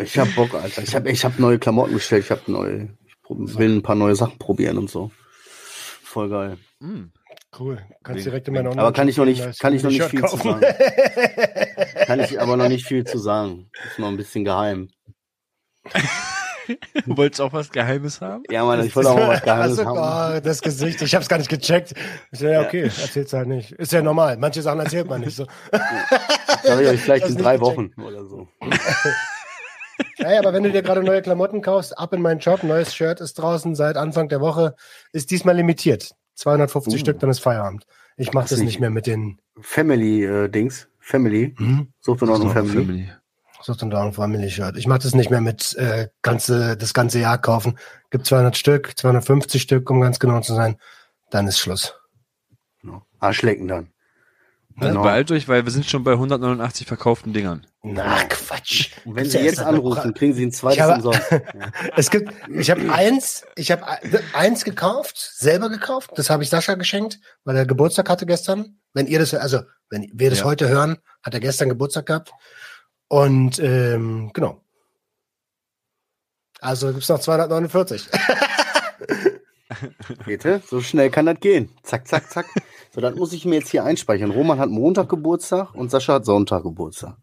[0.00, 0.82] Ich hab Bock, Alter.
[0.82, 2.24] Ich hab, ich hab neue Klamotten bestellt.
[2.24, 2.90] Ich hab neue,
[3.24, 5.10] ich will ein paar neue Sachen probieren und so.
[6.02, 6.58] Voll geil.
[6.80, 7.04] Mm.
[7.58, 7.78] Cool.
[8.02, 10.36] Kannst direkt in meinen Aber kann ich noch nicht, kann ich noch nicht viel zu
[10.36, 10.60] sagen.
[12.06, 13.70] Kann ich aber noch nicht viel zu sagen.
[13.86, 14.88] Ist noch ein bisschen geheim.
[17.06, 18.42] Du wolltest auch was Geheimes haben?
[18.50, 20.36] Ja, Mann, ich wollte auch mal was Geheimes also, haben.
[20.36, 21.94] oh, das Gesicht, ich hab's gar nicht gecheckt.
[22.30, 23.72] Ich so, ja, okay, erzähl's halt nicht.
[23.72, 24.36] Ist ja normal.
[24.36, 25.46] Manche Sachen erzählt man nicht so.
[26.62, 27.76] Sag ich euch vielleicht Das in drei gecheckt.
[27.78, 28.48] Wochen oder so.
[30.18, 33.20] Naja, aber wenn du dir gerade neue Klamotten kaufst, ab in meinen Shop, neues Shirt
[33.20, 34.74] ist draußen seit Anfang der Woche,
[35.12, 36.12] ist diesmal limitiert.
[36.36, 36.98] 250 Uh.
[36.98, 37.84] Stück, dann ist Feierabend.
[38.16, 40.88] Ich mache Das das nicht- mehr mit den Family-Dings.
[40.98, 41.54] Family.
[41.58, 41.88] hm?
[42.00, 43.08] Sucht noch eine Family.
[43.08, 43.21] So
[43.66, 44.76] Down Family Shirt.
[44.76, 47.78] Ich mache das nicht mehr mit äh, ganze, das ganze Jahr kaufen.
[48.10, 50.76] Gibt 200 Stück, 250 Stück, um ganz genau zu sein.
[51.30, 51.94] Dann ist Schluss.
[53.20, 53.88] Arschlecken dann.
[54.76, 55.02] Also Genau.
[55.02, 57.66] beeilt euch, weil wir sind schon bei 189 verkauften Dingern.
[57.82, 58.90] Na, Quatsch.
[59.04, 61.20] Und wenn Sie jetzt anrufen, kriegen Sie ein zweites Ich habe- umsonst.
[61.30, 61.40] Ja.
[61.94, 63.84] Es gibt, ich habe eins, ich habe
[64.32, 66.12] eins gekauft, selber gekauft.
[66.16, 68.78] Das habe ich Sascha geschenkt, weil er Geburtstag hatte gestern.
[68.94, 69.60] Wenn ihr das, also
[69.90, 70.44] wenn wir das Ja.
[70.46, 72.32] heute hören, hat er gestern Geburtstag gehabt.
[73.12, 74.62] Und ähm, genau.
[76.62, 78.08] Also gibt's noch 249.
[80.24, 80.62] Bitte?
[80.66, 81.68] So schnell kann das gehen.
[81.82, 82.46] Zack, zack, zack.
[82.90, 84.30] So, das muss ich mir jetzt hier einspeichern.
[84.30, 87.18] Roman hat Montag Geburtstag und Sascha hat Sonntag Geburtstag.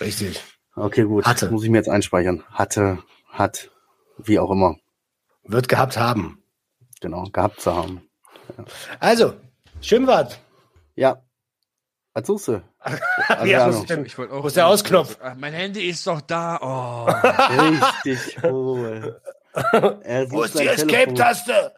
[0.00, 0.42] Richtig.
[0.74, 1.26] Okay, gut.
[1.26, 1.44] Hatte.
[1.44, 2.42] Das muss ich mir jetzt einspeichern.
[2.50, 3.70] Hatte, hat,
[4.16, 4.76] wie auch immer.
[5.44, 6.42] Wird gehabt haben.
[7.02, 8.00] Genau, gehabt zu haben.
[8.98, 9.34] Also,
[9.82, 10.40] Schwimmbad.
[10.94, 11.20] Ja.
[12.16, 12.52] Was suchst du?
[13.28, 13.74] Ja, Adriano.
[13.80, 14.06] was denn?
[14.06, 14.42] Ich wollte auch.
[14.42, 15.18] Wo ist der Ausknopf?
[15.22, 16.58] Ach, mein Handy ist doch da.
[16.62, 17.06] Oh.
[17.10, 19.20] Richtig cool.
[19.52, 20.66] Er Wo ist die.
[20.66, 21.74] Escape-Taste?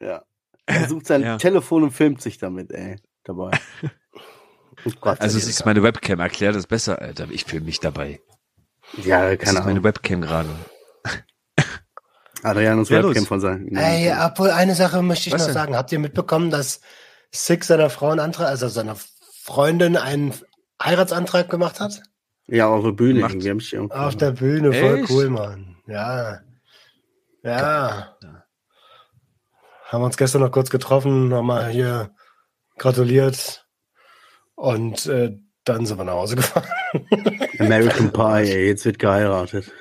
[0.00, 0.22] Ja.
[0.66, 1.38] Er sucht sein Ja.
[1.38, 2.96] Telefon und filmt sich damit, ey.
[3.24, 3.50] Dabei.
[4.86, 6.20] Oh Gott, Also das es ist meine Webcam.
[6.20, 7.26] Erklär das besser, Alter.
[7.30, 8.20] Ich filme mich dabei.
[9.02, 9.82] Ja, Das keine ist meine.
[9.82, 10.48] Webcam gerade.
[12.44, 13.26] Adrianus Ja, Webcam los.
[13.26, 13.74] von sein.
[13.74, 15.54] Ey, obwohl eine Sache möchte ich Was noch denn?
[15.54, 15.76] sagen.
[15.76, 16.80] Habt ihr mitbekommen, dass
[17.32, 18.96] Six seiner Frau einen Antrag, also seiner
[19.48, 20.34] Freundin einen
[20.82, 22.02] Heiratsantrag gemacht hat?
[22.48, 23.20] Ja, auf der Bühne.
[23.20, 25.10] Macht- hab ich Auf der Bühne, voll Echt?
[25.10, 25.76] cool, Mann.
[25.86, 26.40] Ja.
[27.42, 28.14] Ja.
[29.86, 32.14] Haben uns gestern noch kurz getroffen, nochmal hier
[32.76, 33.66] gratuliert
[34.54, 36.68] und äh, dann sind wir nach Hause gefahren.
[37.58, 39.72] American Pie, ey, jetzt wird geheiratet.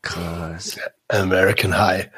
[0.00, 0.78] Krass.
[1.08, 2.08] American High.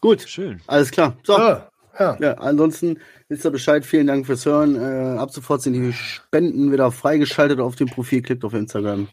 [0.00, 0.60] Gut, Schön.
[0.66, 1.16] alles klar.
[1.24, 2.16] So, Ah, ja.
[2.20, 3.84] ja, ansonsten wisst ihr Bescheid.
[3.84, 4.76] Vielen Dank fürs Hören.
[4.76, 8.22] Äh, ab sofort sind die Spenden wieder freigeschaltet auf dem Profil.
[8.22, 9.08] Klickt auf Instagram.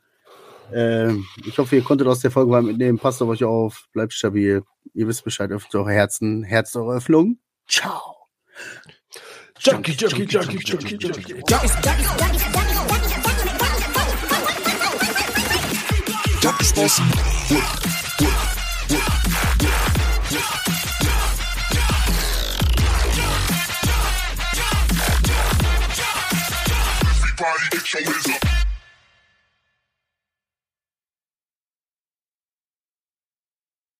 [0.72, 1.14] Äh,
[1.46, 2.98] ich hoffe, ihr konntet aus der Folge was mitnehmen.
[2.98, 3.86] Passt auf euch auf.
[3.94, 4.64] Bleibt stabil.
[4.94, 5.52] Ihr wisst Bescheid.
[5.52, 6.44] Öffnet eure Herzen.
[6.44, 7.40] Herz eure Öffnung.
[7.68, 8.16] Ciao.
[9.60, 11.44] Junkie, Junkie, Junkie, Junkie, Junkie.
[16.42, 17.95] Junkies
[27.86, 28.65] check this out.